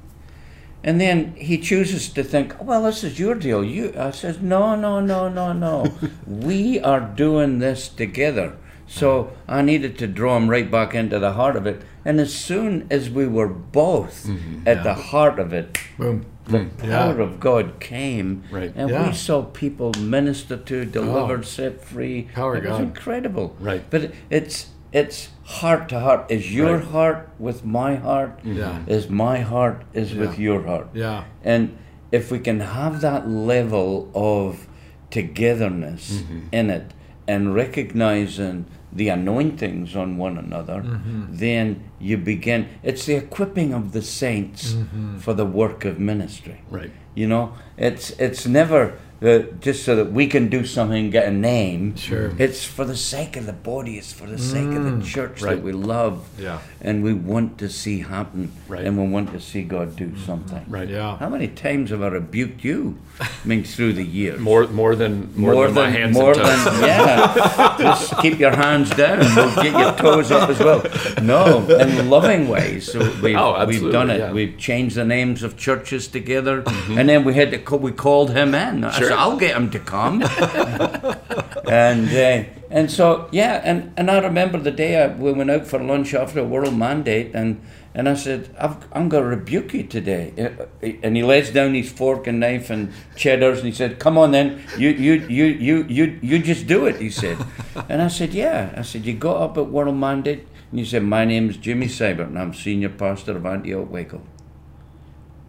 and 0.84 1.00
then 1.00 1.34
he 1.36 1.58
chooses 1.58 2.08
to 2.10 2.22
think, 2.22 2.54
well, 2.62 2.84
this 2.84 3.02
is 3.02 3.18
your 3.18 3.34
deal. 3.34 3.64
You, 3.64 3.92
I 3.98 4.12
says, 4.12 4.40
no, 4.40 4.76
no, 4.76 5.00
no, 5.00 5.28
no, 5.28 5.52
no. 5.52 5.92
we 6.26 6.78
are 6.78 7.00
doing 7.00 7.58
this 7.58 7.88
together. 7.88 8.56
So 8.86 9.32
I 9.48 9.62
needed 9.62 9.98
to 9.98 10.06
draw 10.06 10.36
him 10.36 10.48
right 10.48 10.70
back 10.70 10.94
into 10.94 11.18
the 11.18 11.32
heart 11.32 11.56
of 11.56 11.66
it. 11.66 11.82
And 12.04 12.20
as 12.20 12.32
soon 12.32 12.86
as 12.90 13.10
we 13.10 13.26
were 13.26 13.48
both 13.48 14.28
at 14.64 14.82
the 14.84 14.94
heart 14.94 15.38
of 15.40 15.52
it, 15.52 15.78
Boom. 15.98 16.24
the 16.46 16.66
Yeah. 16.82 16.98
power 16.98 17.20
of 17.20 17.40
God 17.40 17.80
came, 17.80 18.44
Right. 18.50 18.72
and 18.76 18.88
Yeah. 18.90 19.08
we 19.08 19.12
saw 19.14 19.42
people 19.42 19.92
ministered 19.98 20.66
to, 20.66 20.84
delivered, 20.84 21.44
set 21.44 21.82
free. 21.82 22.28
Power 22.32 22.54
of 22.56 22.64
it 22.64 22.68
was 22.68 22.78
God. 22.78 22.86
incredible. 22.86 23.56
Right. 23.60 23.82
But 23.90 24.02
it- 24.04 24.14
it's 24.30 24.66
it's 24.92 25.28
heart 25.42 25.88
to 25.90 26.00
heart. 26.00 26.24
Is 26.30 26.54
your 26.54 26.76
Right. 26.76 26.84
heart 26.86 27.28
with 27.38 27.64
my 27.66 27.96
heart? 27.96 28.38
Yeah. 28.44 28.78
Is 28.86 29.10
my 29.10 29.40
heart 29.40 29.82
is 29.92 30.14
with 30.14 30.38
your 30.38 30.62
heart? 30.62 30.88
Yeah. 30.94 31.24
And 31.44 31.76
if 32.12 32.30
we 32.30 32.38
can 32.38 32.60
have 32.60 33.00
that 33.02 33.28
level 33.28 34.08
of 34.14 34.66
togetherness 35.10 36.22
Mm-hmm. 36.22 36.38
in 36.52 36.70
it 36.70 36.92
and 37.28 37.54
recognizing 37.54 38.66
the 38.92 39.08
anointings 39.08 39.94
on 39.96 40.16
one 40.16 40.38
another, 40.38 40.80
Mm-hmm. 40.82 41.24
then 41.36 41.84
you 42.00 42.16
begin. 42.16 42.68
It's 42.82 43.04
the 43.06 43.14
equipping 43.16 43.74
of 43.74 43.92
the 43.92 44.02
saints 44.02 44.72
Mm-hmm. 44.72 45.18
for 45.18 45.34
the 45.34 45.44
work 45.44 45.84
of 45.84 45.98
ministry. 45.98 46.60
Right. 46.70 46.90
You 47.14 47.26
know, 47.26 47.52
it's 47.76 48.10
it's 48.18 48.46
never 48.46 48.98
uh, 49.22 49.38
just 49.60 49.84
so 49.84 49.96
that 49.96 50.12
we 50.12 50.26
can 50.26 50.48
do 50.48 50.64
something 50.66 51.04
and 51.04 51.12
get 51.12 51.26
a 51.26 51.30
name. 51.30 51.96
Sure. 51.96 52.32
It's 52.38 52.64
for 52.64 52.84
the 52.84 52.96
sake 52.96 53.36
of 53.38 53.46
the 53.46 53.54
body. 53.54 53.96
It's 53.96 54.12
for 54.12 54.26
the 54.26 54.38
sake 54.38 54.68
of 54.76 54.84
the 54.84 55.02
church 55.04 55.40
right. 55.40 55.56
that 55.56 55.62
we 55.64 55.72
love. 55.72 56.28
Yeah. 56.38 56.58
And 56.82 57.02
we 57.02 57.14
want 57.14 57.56
to 57.58 57.68
see 57.70 58.00
happen. 58.00 58.52
Right. 58.68 58.84
And 58.84 58.98
we 58.98 59.08
want 59.08 59.32
to 59.32 59.40
see 59.40 59.62
God 59.62 59.96
do 59.96 60.14
something. 60.18 60.64
Right. 60.68 60.88
Yeah. 60.90 61.16
How 61.16 61.30
many 61.30 61.48
times 61.48 61.88
have 61.90 62.02
I 62.02 62.08
rebuked 62.08 62.62
you? 62.64 62.98
I 63.18 63.28
mean, 63.46 63.64
through 63.64 63.94
the 63.94 64.04
years. 64.04 64.38
More 64.38 64.66
more 64.68 64.94
than 64.94 65.32
more, 65.36 65.66
than, 65.66 65.74
my 65.74 65.88
hands 65.88 66.14
more 66.14 66.32
and 66.32 66.40
toes. 66.40 66.64
than 66.64 66.82
yeah. 66.84 67.76
Just 67.78 68.18
keep 68.18 68.38
your 68.38 68.54
hands 68.54 68.90
down. 68.90 69.20
We'll 69.34 69.54
get 69.54 69.72
your 69.72 69.92
toes 69.94 70.30
up 70.30 70.50
as 70.50 70.58
well. 70.58 70.82
No, 71.22 71.66
in 71.78 72.10
loving 72.10 72.48
ways. 72.48 72.92
So 72.92 72.98
we've, 73.22 73.36
Oh, 73.36 73.64
we've 73.64 73.90
done 73.90 74.10
it. 74.10 74.18
yeah. 74.18 74.26
Mm-hmm. 74.26 74.34
We've 74.34 74.58
changed 74.58 74.96
the 74.96 75.04
names 75.04 75.42
of 75.42 75.56
churches 75.56 76.08
together, 76.08 76.62
and 76.90 77.08
then 77.08 77.24
we 77.24 77.34
had 77.34 77.50
to. 77.52 77.58
Call, 77.58 77.78
we 77.78 77.92
called 77.92 78.32
him 78.32 78.54
in. 78.54 78.84
I 78.84 78.90
said, 78.98 79.12
"I'll 79.12 79.38
get 79.38 79.56
him 79.56 79.70
to 79.70 79.78
come." 79.78 80.22
and 81.70 82.08
uh, 82.10 82.44
and 82.70 82.90
so 82.90 83.28
yeah, 83.32 83.60
and, 83.64 83.92
and 83.96 84.10
I 84.10 84.18
remember 84.18 84.58
the 84.58 84.70
day 84.70 85.02
I, 85.02 85.06
we 85.08 85.32
went 85.32 85.50
out 85.50 85.66
for 85.66 85.78
lunch 85.78 86.12
after 86.14 86.40
a 86.40 86.44
world 86.44 86.76
mandate, 86.76 87.34
and 87.34 87.60
and 87.96 88.08
I 88.08 88.14
said, 88.14 88.54
I've, 88.60 88.76
"I'm 88.92 89.08
going 89.08 89.24
to 89.24 89.28
rebuke 89.36 89.72
you 89.72 89.84
today." 89.84 90.24
Uh, 90.38 90.88
And 91.02 91.16
he 91.16 91.22
lays 91.22 91.50
down 91.50 91.74
his 91.74 91.90
fork 91.90 92.26
and 92.26 92.38
knife 92.38 92.68
and 92.74 92.92
cheddars, 93.16 93.58
and 93.58 93.66
he 93.66 93.72
said, 93.72 93.98
"Come 93.98 94.18
on, 94.18 94.30
then 94.32 94.60
you 94.78 94.90
you 94.90 95.14
you 95.38 95.46
you 95.68 95.76
you 95.88 96.04
you 96.22 96.38
just 96.38 96.66
do 96.66 96.86
it." 96.86 96.96
He 97.00 97.10
said, 97.10 97.38
and 97.88 98.02
I 98.02 98.08
said, 98.08 98.34
"Yeah." 98.34 98.74
I 98.76 98.82
said, 98.82 99.06
"You 99.06 99.14
got 99.14 99.40
up 99.44 99.58
at 99.58 99.66
world 99.76 99.96
mandate." 99.96 100.46
And 100.70 100.80
you 100.80 100.86
said, 100.86 101.04
My 101.04 101.24
name 101.24 101.48
is 101.48 101.56
Jimmy 101.56 101.86
Seibert, 101.86 102.26
and 102.26 102.38
I'm 102.38 102.52
senior 102.52 102.88
pastor 102.88 103.36
of 103.36 103.46
Antioch 103.46 103.90
Waco. 103.90 104.20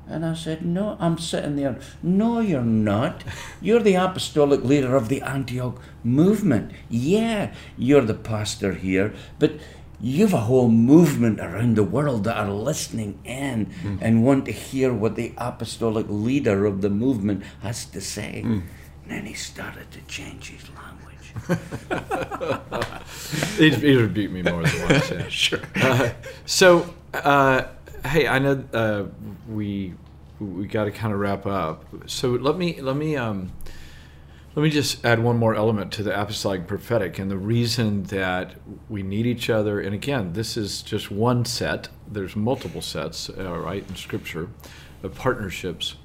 And 0.10 0.26
I 0.26 0.36
said, 0.36 0.66
No, 0.66 0.96
I'm 1.00 1.18
sitting 1.18 1.56
there. 1.56 1.80
No, 2.02 2.40
you're 2.40 2.62
not. 2.62 3.24
You're 3.60 3.82
the 3.82 3.96
apostolic 3.96 4.64
leader 4.64 4.96
of 4.96 5.10
the 5.10 5.22
Antioch 5.22 5.82
movement. 6.04 6.72
Yeah, 6.88 7.54
you're 7.78 8.06
the 8.06 8.14
pastor 8.14 8.74
here, 8.74 9.14
but 9.38 9.54
you've 10.00 10.34
a 10.34 10.42
whole 10.42 10.70
movement 10.70 11.40
around 11.40 11.76
the 11.76 11.84
world 11.84 12.24
that 12.26 12.38
are 12.38 12.52
listening 12.52 13.20
in 13.26 13.72
and 14.02 14.24
want 14.24 14.46
to 14.46 14.52
hear 14.52 14.94
what 14.94 15.16
the 15.16 15.34
apostolic 15.38 16.06
leader 16.10 16.66
of 16.66 16.82
the 16.82 16.90
movement 16.90 17.44
has 17.62 17.86
to 17.86 18.02
say. 18.02 18.42
And 18.44 18.64
then 19.08 19.26
he 19.26 19.34
started 19.34 19.90
to 19.92 20.02
change 20.02 20.50
his 20.50 20.64
language. 20.70 21.04
He's, 23.58 23.76
he's 23.82 23.98
rebuked 23.98 24.32
me 24.34 24.42
more 24.44 24.64
than 24.64 24.82
once. 24.90 25.12
Yeah. 25.12 25.28
Sure. 25.30 25.60
Uh, 25.76 26.10
so, 26.46 26.94
uh, 27.14 27.64
hey, 28.06 28.28
I 28.28 28.40
know 28.40 28.64
uh, 28.74 29.06
we 29.48 29.94
we 30.40 30.68
got 30.68 30.86
to 30.86 30.92
kind 30.92 31.14
of 31.14 31.20
wrap 31.20 31.46
up. 31.46 31.84
So 32.06 32.32
let 32.32 32.58
me 32.58 32.80
let 32.82 32.96
me 32.96 33.16
um, 33.16 33.52
let 34.58 34.64
me 34.64 34.72
just 34.72 35.06
add 35.06 35.20
one 35.20 35.38
more 35.38 35.54
element 35.54 35.92
to 35.92 36.02
the 36.02 36.20
apostolic 36.20 36.66
prophetic, 36.66 37.20
and 37.20 37.30
the 37.30 37.38
reason 37.38 38.02
that 38.06 38.56
we 38.90 39.04
need 39.04 39.28
each 39.28 39.52
other. 39.52 39.80
And 39.80 39.94
again, 39.94 40.34
this 40.34 40.58
is 40.58 40.82
just 40.82 41.12
one 41.12 41.46
set. 41.46 41.90
There's 42.08 42.36
multiple 42.36 42.82
sets, 42.82 43.30
uh, 43.30 43.56
right, 43.56 43.88
in 43.88 43.96
Scripture, 43.96 44.50
of 45.04 45.14
partnerships, 45.14 45.98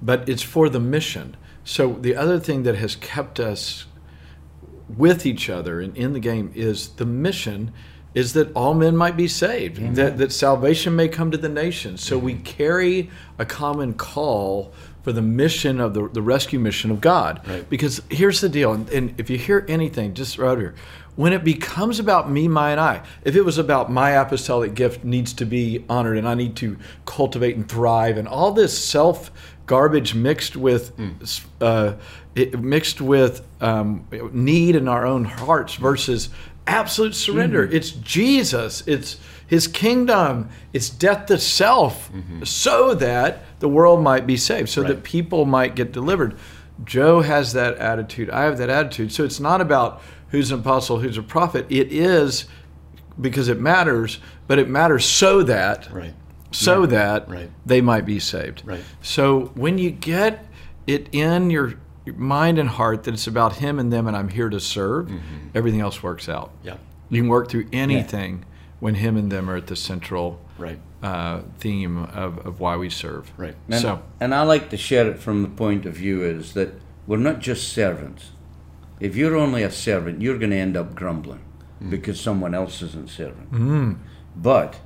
but 0.00 0.28
it's 0.28 0.42
for 0.42 0.68
the 0.68 0.78
mission. 0.78 1.36
So 1.64 1.94
the 1.94 2.14
other 2.14 2.38
thing 2.38 2.62
that 2.62 2.76
has 2.76 2.94
kept 2.94 3.40
us 3.40 3.86
with 4.88 5.26
each 5.26 5.50
other 5.50 5.80
and 5.80 5.96
in 5.96 6.12
the 6.12 6.20
game 6.20 6.52
is 6.54 6.90
the 6.90 7.06
mission 7.06 7.72
is 8.14 8.34
that 8.34 8.52
all 8.54 8.74
men 8.74 8.96
might 8.96 9.16
be 9.16 9.26
saved, 9.26 9.96
that, 9.96 10.18
that 10.18 10.30
salvation 10.30 10.94
may 10.94 11.08
come 11.08 11.32
to 11.32 11.38
the 11.38 11.48
nations. 11.48 12.04
So 12.04 12.18
we 12.18 12.34
carry 12.34 13.10
a 13.36 13.44
common 13.46 13.94
call 13.94 14.72
for 15.02 15.12
the 15.12 15.22
mission 15.22 15.80
of 15.80 15.94
the, 15.94 16.08
the 16.08 16.22
rescue 16.22 16.58
mission 16.58 16.90
of 16.90 17.00
God. 17.00 17.40
Right. 17.46 17.68
Because 17.68 18.00
here's 18.08 18.40
the 18.40 18.48
deal, 18.48 18.72
and, 18.72 18.88
and 18.90 19.14
if 19.18 19.28
you 19.28 19.38
hear 19.38 19.64
anything, 19.68 20.14
just 20.14 20.38
right 20.38 20.56
here, 20.56 20.74
when 21.14 21.32
it 21.32 21.44
becomes 21.44 21.98
about 21.98 22.30
me, 22.30 22.48
my, 22.48 22.70
and 22.70 22.80
I, 22.80 23.02
if 23.22 23.36
it 23.36 23.42
was 23.42 23.58
about 23.58 23.90
my 23.90 24.10
apostolic 24.10 24.74
gift 24.74 25.04
needs 25.04 25.34
to 25.34 25.44
be 25.44 25.84
honored 25.88 26.16
and 26.16 26.26
I 26.26 26.34
need 26.34 26.56
to 26.56 26.78
cultivate 27.04 27.56
and 27.56 27.68
thrive, 27.68 28.16
and 28.16 28.26
all 28.26 28.52
this 28.52 28.76
self 28.78 29.30
garbage 29.66 30.14
mixed 30.14 30.56
with 30.56 30.92
uh, 31.60 31.94
mixed 32.58 33.00
with 33.00 33.46
um, 33.60 34.06
need 34.32 34.76
in 34.76 34.88
our 34.88 35.06
own 35.06 35.24
hearts 35.24 35.74
versus 35.74 36.28
absolute 36.66 37.14
surrender. 37.14 37.64
It's 37.64 37.90
Jesus. 37.90 38.82
It's 38.86 39.18
His 39.46 39.66
kingdom. 39.68 40.48
It's 40.72 40.88
death 40.90 41.26
to 41.26 41.38
self, 41.38 42.10
so 42.44 42.94
that 42.94 43.44
the 43.60 43.68
world 43.68 44.02
might 44.02 44.26
be 44.26 44.36
saved, 44.36 44.68
so 44.68 44.82
that 44.82 45.02
people 45.02 45.44
might 45.44 45.74
get 45.74 45.92
delivered. 45.92 46.36
Joe 46.84 47.20
has 47.20 47.52
that 47.52 47.76
attitude. 47.76 48.30
I 48.30 48.44
have 48.44 48.58
that 48.58 48.70
attitude. 48.70 49.12
So 49.12 49.24
it's 49.24 49.38
not 49.40 49.60
about 49.60 50.02
who's 50.30 50.50
an 50.50 50.60
apostle, 50.60 50.98
who's 50.98 51.18
a 51.18 51.22
prophet. 51.22 51.66
It 51.68 51.92
is 51.92 52.46
because 53.20 53.48
it 53.48 53.60
matters, 53.60 54.18
but 54.48 54.58
it 54.58 54.68
matters 54.68 55.04
so 55.04 55.42
that 55.44 55.88
Right. 55.92 56.14
So 56.52 56.86
that 56.86 57.28
Right. 57.28 57.50
they 57.66 57.80
might 57.80 58.04
be 58.04 58.18
saved. 58.18 58.62
Right. 58.64 58.82
So 59.00 59.52
when 59.54 59.78
you 59.78 59.90
get 59.90 60.46
it 60.86 61.08
in 61.12 61.50
your 61.50 61.74
your 62.04 62.16
mind 62.16 62.58
and 62.58 62.68
heart 62.68 63.04
that 63.04 63.14
it's 63.14 63.28
about 63.28 63.56
him 63.56 63.78
and 63.78 63.92
them 63.92 64.08
and 64.08 64.16
I'm 64.16 64.28
here 64.28 64.48
to 64.48 64.58
serve, 64.58 65.06
mm-hmm. 65.06 65.48
everything 65.54 65.80
else 65.80 66.02
works 66.02 66.28
out. 66.28 66.50
Yeah. 66.64 66.76
You 67.10 67.22
can 67.22 67.28
work 67.28 67.48
through 67.48 67.68
anything 67.72 68.44
when 68.80 68.96
him 68.96 69.16
and 69.16 69.30
them 69.30 69.48
are 69.48 69.56
at 69.56 69.68
the 69.68 69.76
central 69.76 70.40
Right. 70.58 70.80
uh, 71.02 71.42
theme 71.58 71.98
of, 71.98 72.44
of 72.44 72.58
why 72.58 72.76
we 72.76 72.90
serve. 72.90 73.30
Right. 73.36 73.54
And, 73.68 73.80
So 73.80 74.02
and 74.18 74.34
I 74.34 74.42
like 74.42 74.70
to 74.70 74.76
share 74.76 75.08
it 75.08 75.20
from 75.20 75.42
the 75.42 75.48
point 75.48 75.86
of 75.86 75.94
view 75.94 76.24
is 76.24 76.54
that 76.54 76.74
we're 77.06 77.18
not 77.18 77.38
just 77.38 77.72
servants. 77.72 78.32
If 78.98 79.14
you're 79.14 79.36
only 79.36 79.62
a 79.62 79.70
servant, 79.70 80.20
you're 80.22 80.38
going 80.38 80.50
to 80.50 80.56
end 80.56 80.76
up 80.76 80.96
grumbling 80.96 81.44
mm. 81.80 81.90
because 81.90 82.20
someone 82.20 82.54
else 82.54 82.82
isn't 82.82 83.10
serving. 83.10 83.46
Mm. 83.52 83.98
But 84.34 84.80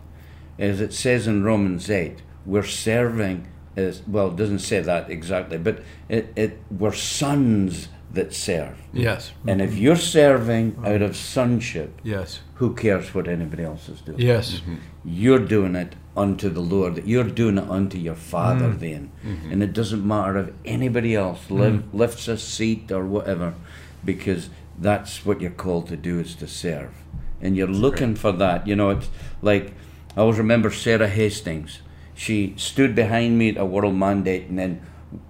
as 0.59 0.81
it 0.81 0.93
says 0.93 1.27
in 1.27 1.45
Romans 1.45 1.91
8, 1.91 2.23
we're 2.45 2.63
serving 2.63 3.47
as 3.77 4.03
well, 4.07 4.29
it 4.29 4.37
doesn't 4.37 4.61
say 4.61 4.81
that 4.81 5.11
exactly, 5.11 5.59
but 5.59 5.83
it, 6.09 6.33
it 6.37 6.59
we're 6.71 6.93
sons 6.95 7.89
that 8.13 8.33
serve. 8.33 8.79
yes. 8.95 9.33
And 9.47 9.61
if 9.61 9.77
you're 9.77 9.97
serving 9.97 10.79
out 10.87 11.03
of 11.03 11.15
sonship, 11.17 12.01
Yes. 12.03 12.41
who 12.55 12.75
cares 12.75 13.15
what 13.15 13.29
anybody 13.29 13.65
else 13.65 13.89
is 13.91 14.01
doing? 14.01 14.19
Yes. 14.21 14.63
you're 15.05 15.39
doing 15.45 15.75
it 15.75 15.95
unto 16.17 16.49
the 16.49 16.61
Lord. 16.63 17.05
You're 17.07 17.25
doing 17.25 17.59
it 17.59 17.69
unto 17.69 17.99
your 17.99 18.15
Father 18.15 18.69
Mm. 18.71 18.79
then. 18.81 19.11
Mm-hmm. 19.27 19.53
And 19.53 19.63
it 19.63 19.75
doesn't 19.75 20.07
matter 20.07 20.39
if 20.39 20.51
anybody 20.65 21.15
else 21.15 21.51
live, 21.51 21.93
lifts 21.95 22.27
a 22.29 22.39
seat 22.39 22.91
or 22.91 23.05
whatever, 23.05 23.53
because 24.05 24.49
that's 24.79 25.27
what 25.27 25.43
you're 25.43 25.51
called 25.51 25.89
to 25.89 25.97
do 25.97 26.19
is 26.19 26.35
to 26.37 26.49
serve. 26.49 26.93
And 27.43 27.55
you're 27.57 27.67
looking 27.69 28.15
for 28.15 28.33
that. 28.33 28.67
You 28.67 28.77
know, 28.77 28.91
it's 28.91 29.11
like 29.43 29.75
I 30.17 30.21
always 30.21 30.39
remember 30.39 30.71
Sarah 30.71 31.09
Hastings. 31.09 31.81
She 32.15 32.55
stood 32.57 32.95
behind 32.95 33.39
me 33.39 33.51
at 33.51 33.59
a 33.59 33.67
world 33.67 33.95
mandate 33.95 34.49
and 34.49 34.59
then 34.59 34.81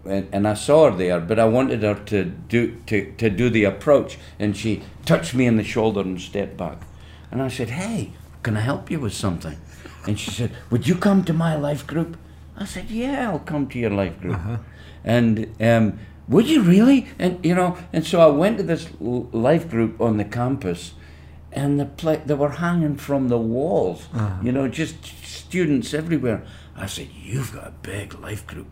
and, 0.04 0.28
and 0.32 0.48
I 0.48 0.54
saw 0.54 0.90
her 0.90 0.96
there, 0.96 1.20
but 1.20 1.38
I 1.38 1.44
wanted 1.44 1.82
her 1.82 1.94
to 1.94 2.24
do 2.24 2.80
to, 2.86 3.12
to 3.12 3.28
do 3.28 3.50
the 3.50 3.64
approach 3.64 4.18
and 4.38 4.56
she 4.56 4.82
touched 5.04 5.34
me 5.34 5.46
in 5.46 5.56
the 5.56 5.64
shoulder 5.64 6.00
and 6.00 6.20
stepped 6.20 6.56
back. 6.56 6.78
And 7.30 7.42
I 7.42 7.48
said, 7.48 7.70
Hey, 7.70 8.12
can 8.42 8.56
I 8.56 8.60
help 8.60 8.90
you 8.90 9.00
with 9.00 9.12
something? 9.12 9.58
And 10.06 10.18
she 10.18 10.30
said, 10.30 10.52
Would 10.70 10.86
you 10.86 10.94
come 10.94 11.24
to 11.24 11.32
my 11.32 11.56
life 11.56 11.86
group? 11.86 12.16
I 12.56 12.64
said, 12.64 12.90
Yeah, 12.90 13.30
I'll 13.30 13.40
come 13.40 13.68
to 13.68 13.78
your 13.78 13.90
life 13.90 14.20
group. 14.20 14.38
And 15.04 15.54
um, 15.60 15.98
would 16.28 16.48
you 16.48 16.62
really? 16.62 17.08
And 17.18 17.44
you 17.44 17.54
know, 17.54 17.76
and 17.92 18.04
so 18.04 18.20
I 18.20 18.26
went 18.26 18.58
to 18.58 18.62
this 18.62 18.88
life 19.00 19.68
group 19.68 20.00
on 20.00 20.16
the 20.16 20.24
campus, 20.24 20.94
and 21.52 21.80
the 21.80 21.86
pla- 21.86 22.22
they 22.24 22.34
were 22.34 22.50
hanging 22.50 22.96
from 22.96 23.28
the 23.28 23.38
walls. 23.38 24.08
Uh-huh. 24.12 24.42
You 24.42 24.52
know, 24.52 24.68
just 24.68 25.04
students 25.24 25.94
everywhere. 25.94 26.44
I 26.76 26.86
said, 26.86 27.08
You've 27.14 27.52
got 27.54 27.68
a 27.68 27.74
big 27.82 28.18
life 28.20 28.46
group. 28.46 28.68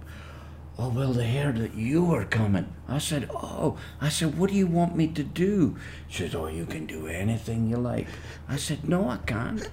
Oh, 0.76 0.88
well, 0.88 1.12
they 1.12 1.30
heard 1.30 1.56
that 1.58 1.74
you 1.74 2.04
were 2.04 2.24
coming. 2.24 2.66
I 2.88 2.98
said, 2.98 3.30
Oh, 3.32 3.78
I 4.00 4.08
said, 4.08 4.36
What 4.36 4.50
do 4.50 4.56
you 4.56 4.66
want 4.66 4.96
me 4.96 5.06
to 5.08 5.22
do? 5.22 5.76
She 6.08 6.22
said, 6.24 6.34
Oh, 6.34 6.48
you 6.48 6.66
can 6.66 6.86
do 6.86 7.06
anything 7.06 7.70
you 7.70 7.76
like. 7.76 8.08
I 8.48 8.56
said, 8.56 8.88
No, 8.88 9.08
I 9.08 9.18
can't. 9.18 9.68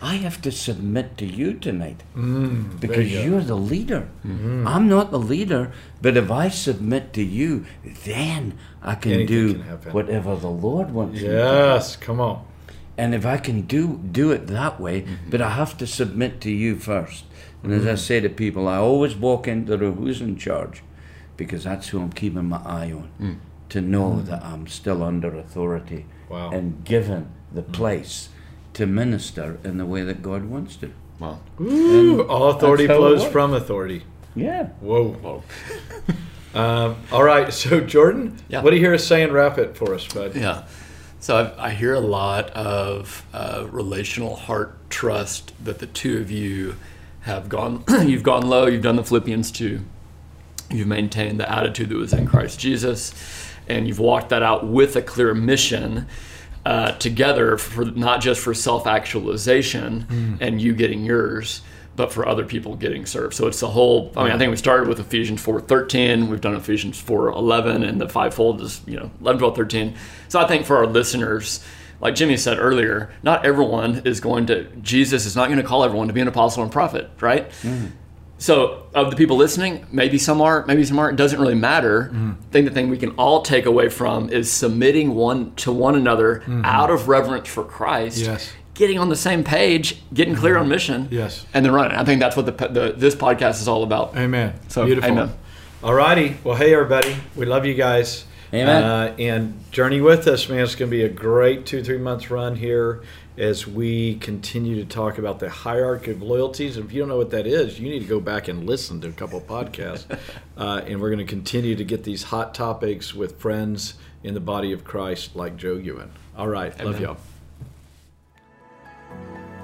I 0.00 0.16
have 0.16 0.40
to 0.42 0.52
submit 0.52 1.16
to 1.18 1.26
you 1.26 1.54
tonight 1.54 2.02
mm, 2.16 2.80
because 2.80 3.12
you 3.12 3.20
you're 3.20 3.40
the 3.40 3.56
leader. 3.56 4.08
Mm-hmm. 4.26 4.66
I'm 4.66 4.88
not 4.88 5.10
the 5.10 5.18
leader, 5.18 5.72
but 6.00 6.16
if 6.16 6.30
I 6.30 6.48
submit 6.48 7.12
to 7.14 7.22
you, 7.22 7.64
then 8.04 8.58
I 8.82 8.94
can 8.94 9.12
Anything 9.12 9.26
do 9.26 9.54
can 9.54 9.92
whatever 9.92 10.36
the 10.36 10.50
Lord 10.50 10.90
wants 10.90 11.20
me 11.20 11.28
to. 11.28 11.32
Yes. 11.34 11.96
Come 11.96 12.20
on. 12.20 12.44
And 12.96 13.14
if 13.14 13.24
I 13.24 13.38
can 13.38 13.62
do 13.62 13.98
do 13.98 14.30
it 14.32 14.46
that 14.48 14.80
way, 14.80 15.02
mm-hmm. 15.02 15.30
but 15.30 15.40
I 15.40 15.50
have 15.50 15.76
to 15.78 15.86
submit 15.86 16.40
to 16.42 16.50
you 16.50 16.76
first. 16.76 17.24
And 17.62 17.72
as 17.72 17.86
I 17.86 17.90
mm-hmm. 17.90 17.96
say 17.96 18.20
to 18.20 18.28
people, 18.28 18.66
I 18.66 18.76
always 18.76 19.14
walk 19.14 19.46
into 19.46 19.76
the 19.76 19.92
who's 19.92 20.20
in 20.20 20.36
charge? 20.36 20.82
Because 21.36 21.64
that's 21.64 21.88
who 21.88 22.00
I'm 22.00 22.12
keeping 22.12 22.46
my 22.46 22.60
eye 22.64 22.92
on. 22.92 23.10
Mm. 23.20 23.36
To 23.70 23.80
know 23.80 24.10
mm. 24.10 24.26
that 24.26 24.42
I'm 24.44 24.66
still 24.66 25.02
under 25.02 25.34
authority 25.34 26.04
Wow. 26.32 26.50
and 26.50 26.82
given 26.82 27.28
the 27.52 27.62
place 27.62 28.30
to 28.74 28.86
minister 28.86 29.58
in 29.64 29.78
the 29.78 29.86
way 29.86 30.02
that 30.02 30.22
God 30.22 30.44
wants 30.46 30.76
to. 30.76 30.92
Wow. 31.18 31.40
Ooh, 31.60 32.22
all 32.28 32.50
authority 32.50 32.86
that's 32.86 32.98
how 32.98 33.06
it 33.06 33.18
flows 33.18 33.30
from 33.32 33.54
authority. 33.54 34.02
Yeah. 34.34 34.68
Whoa. 34.80 35.12
Whoa. 35.12 35.42
Um, 36.54 36.96
all 37.10 37.22
right. 37.24 37.50
So 37.52 37.80
Jordan, 37.80 38.36
Yeah. 38.48 38.60
what 38.62 38.70
do 38.70 38.76
you 38.76 38.82
hear 38.82 38.92
us 38.92 39.06
saying? 39.06 39.32
Wrap 39.32 39.56
it 39.56 39.74
for 39.74 39.94
us, 39.94 40.06
bud. 40.06 40.36
Yeah. 40.36 40.64
So 41.18 41.54
I, 41.58 41.68
I 41.68 41.70
hear 41.70 41.94
a 41.94 42.00
lot 42.00 42.50
of 42.50 43.24
uh, 43.32 43.66
relational 43.70 44.36
heart 44.36 44.76
trust 44.90 45.52
that 45.64 45.78
the 45.78 45.86
two 45.86 46.18
of 46.18 46.30
you 46.30 46.76
have 47.22 47.48
gone. 47.48 47.84
you've 48.06 48.22
gone 48.22 48.46
low. 48.46 48.66
You've 48.66 48.82
done 48.82 48.96
the 48.96 49.04
Philippians 49.04 49.50
two. 49.50 49.80
You've 50.70 50.88
maintained 50.88 51.40
the 51.40 51.50
attitude 51.50 51.88
that 51.90 51.96
was 51.96 52.12
in 52.12 52.26
Christ 52.26 52.58
Jesus, 52.60 53.14
and 53.68 53.86
you've 53.86 53.98
walked 53.98 54.28
that 54.30 54.42
out 54.42 54.66
with 54.66 54.94
a 54.96 55.02
clear 55.02 55.32
mission 55.34 56.06
uh, 56.64 56.92
together 56.92 57.58
for 57.58 57.84
not 57.84 58.20
just 58.20 58.40
for 58.40 58.54
self-actualization 58.54 60.38
and 60.40 60.60
you 60.60 60.74
getting 60.74 61.04
yours, 61.04 61.62
but 61.96 62.12
for 62.12 62.26
other 62.26 62.44
people 62.44 62.76
getting 62.76 63.04
served. 63.04 63.34
So 63.34 63.46
it's 63.46 63.60
the 63.60 63.68
whole. 63.68 64.12
I 64.16 64.24
mean, 64.24 64.32
I 64.32 64.38
think 64.38 64.50
we 64.50 64.56
started 64.56 64.88
with 64.88 64.98
Ephesians 64.98 65.42
four 65.42 65.60
thirteen. 65.60 66.28
We've 66.28 66.40
done 66.40 66.54
Ephesians 66.54 66.98
four 66.98 67.28
eleven, 67.28 67.82
and 67.82 68.00
the 68.00 68.08
fivefold 68.08 68.60
is 68.62 68.80
you 68.86 68.96
know 68.96 69.10
11, 69.20 69.40
12, 69.40 69.56
13. 69.56 69.94
So 70.28 70.40
I 70.40 70.46
think 70.46 70.64
for 70.66 70.76
our 70.78 70.86
listeners. 70.86 71.64
Like 72.00 72.16
Jimmy 72.16 72.36
said 72.36 72.58
earlier, 72.58 73.12
not 73.22 73.46
everyone 73.46 74.02
is 74.04 74.18
going 74.18 74.46
to, 74.46 74.64
Jesus 74.82 75.24
is 75.24 75.36
not 75.36 75.46
going 75.46 75.58
to 75.58 75.62
call 75.62 75.84
everyone 75.84 76.08
to 76.08 76.12
be 76.12 76.20
an 76.20 76.26
apostle 76.26 76.64
and 76.64 76.72
prophet, 76.72 77.08
right? 77.20 77.48
So, 78.42 78.88
of 78.92 79.12
the 79.12 79.16
people 79.16 79.36
listening, 79.36 79.86
maybe 79.92 80.18
some 80.18 80.40
are, 80.40 80.66
maybe 80.66 80.84
some 80.84 80.98
aren't. 80.98 81.16
Doesn't 81.16 81.40
really 81.40 81.54
matter. 81.54 82.10
Mm-hmm. 82.12 82.30
I 82.30 82.50
think 82.50 82.66
the 82.66 82.74
thing 82.74 82.88
we 82.88 82.98
can 82.98 83.10
all 83.10 83.42
take 83.42 83.66
away 83.66 83.88
from 83.88 84.30
is 84.30 84.50
submitting 84.50 85.14
one 85.14 85.54
to 85.56 85.72
one 85.72 85.94
another 85.94 86.40
mm-hmm. 86.40 86.64
out 86.64 86.90
of 86.90 87.06
reverence 87.06 87.46
for 87.46 87.62
Christ. 87.62 88.18
Yes. 88.18 88.52
Getting 88.74 88.98
on 88.98 89.10
the 89.10 89.16
same 89.16 89.44
page, 89.44 90.02
getting 90.12 90.34
clear 90.34 90.54
mm-hmm. 90.54 90.64
on 90.64 90.68
mission. 90.68 91.08
Yes. 91.12 91.46
And 91.54 91.64
then 91.64 91.72
running. 91.72 91.96
I 91.96 92.04
think 92.04 92.18
that's 92.18 92.36
what 92.36 92.46
the, 92.46 92.66
the 92.66 92.94
this 92.96 93.14
podcast 93.14 93.60
is 93.60 93.68
all 93.68 93.84
about. 93.84 94.16
Amen. 94.16 94.58
So, 94.66 94.86
Beautiful. 94.86 95.08
amen. 95.08 95.34
All 95.84 95.94
righty. 95.94 96.36
Well, 96.42 96.56
hey, 96.56 96.74
everybody. 96.74 97.14
We 97.36 97.46
love 97.46 97.64
you 97.64 97.74
guys. 97.74 98.24
Amen. 98.52 98.82
Uh, 98.82 99.14
and 99.20 99.70
journey 99.70 100.00
with 100.00 100.26
us, 100.26 100.48
man. 100.48 100.64
It's 100.64 100.74
going 100.74 100.90
to 100.90 100.96
be 100.96 101.04
a 101.04 101.08
great 101.08 101.64
two, 101.64 101.84
three 101.84 101.98
months 101.98 102.28
run 102.28 102.56
here 102.56 103.04
as 103.36 103.66
we 103.66 104.16
continue 104.16 104.76
to 104.76 104.84
talk 104.84 105.18
about 105.18 105.38
the 105.38 105.48
hierarchy 105.48 106.10
of 106.10 106.22
loyalties. 106.22 106.76
And 106.76 106.86
if 106.86 106.92
you 106.92 107.00
don't 107.00 107.08
know 107.08 107.16
what 107.16 107.30
that 107.30 107.46
is, 107.46 107.80
you 107.80 107.88
need 107.88 108.00
to 108.00 108.06
go 108.06 108.20
back 108.20 108.48
and 108.48 108.66
listen 108.66 109.00
to 109.00 109.08
a 109.08 109.12
couple 109.12 109.38
of 109.38 109.46
podcasts. 109.46 110.04
uh, 110.56 110.82
and 110.86 111.00
we're 111.00 111.10
going 111.10 111.26
to 111.26 111.30
continue 111.30 111.74
to 111.76 111.84
get 111.84 112.04
these 112.04 112.24
hot 112.24 112.54
topics 112.54 113.14
with 113.14 113.38
friends 113.40 113.94
in 114.22 114.34
the 114.34 114.40
body 114.40 114.72
of 114.72 114.84
Christ 114.84 115.34
like 115.34 115.56
Joe 115.56 115.76
Ewan. 115.76 116.10
All 116.36 116.48
right. 116.48 116.78
Love 116.84 117.00
y'all. 117.00 117.16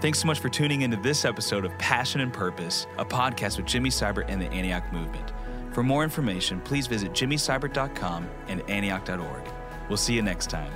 Thanks 0.00 0.20
so 0.20 0.26
much 0.26 0.38
for 0.38 0.48
tuning 0.48 0.82
into 0.82 0.96
this 0.98 1.24
episode 1.24 1.64
of 1.64 1.76
Passion 1.78 2.20
and 2.20 2.32
Purpose, 2.32 2.86
a 2.98 3.04
podcast 3.04 3.56
with 3.56 3.66
Jimmy 3.66 3.90
Seibert 3.90 4.26
and 4.28 4.40
the 4.40 4.46
Antioch 4.46 4.92
Movement. 4.92 5.32
For 5.72 5.82
more 5.82 6.04
information, 6.04 6.60
please 6.60 6.86
visit 6.86 7.12
jimmyseibert.com 7.12 8.28
and 8.46 8.62
antioch.org. 8.70 9.42
We'll 9.88 9.96
see 9.96 10.14
you 10.14 10.22
next 10.22 10.50
time. 10.50 10.72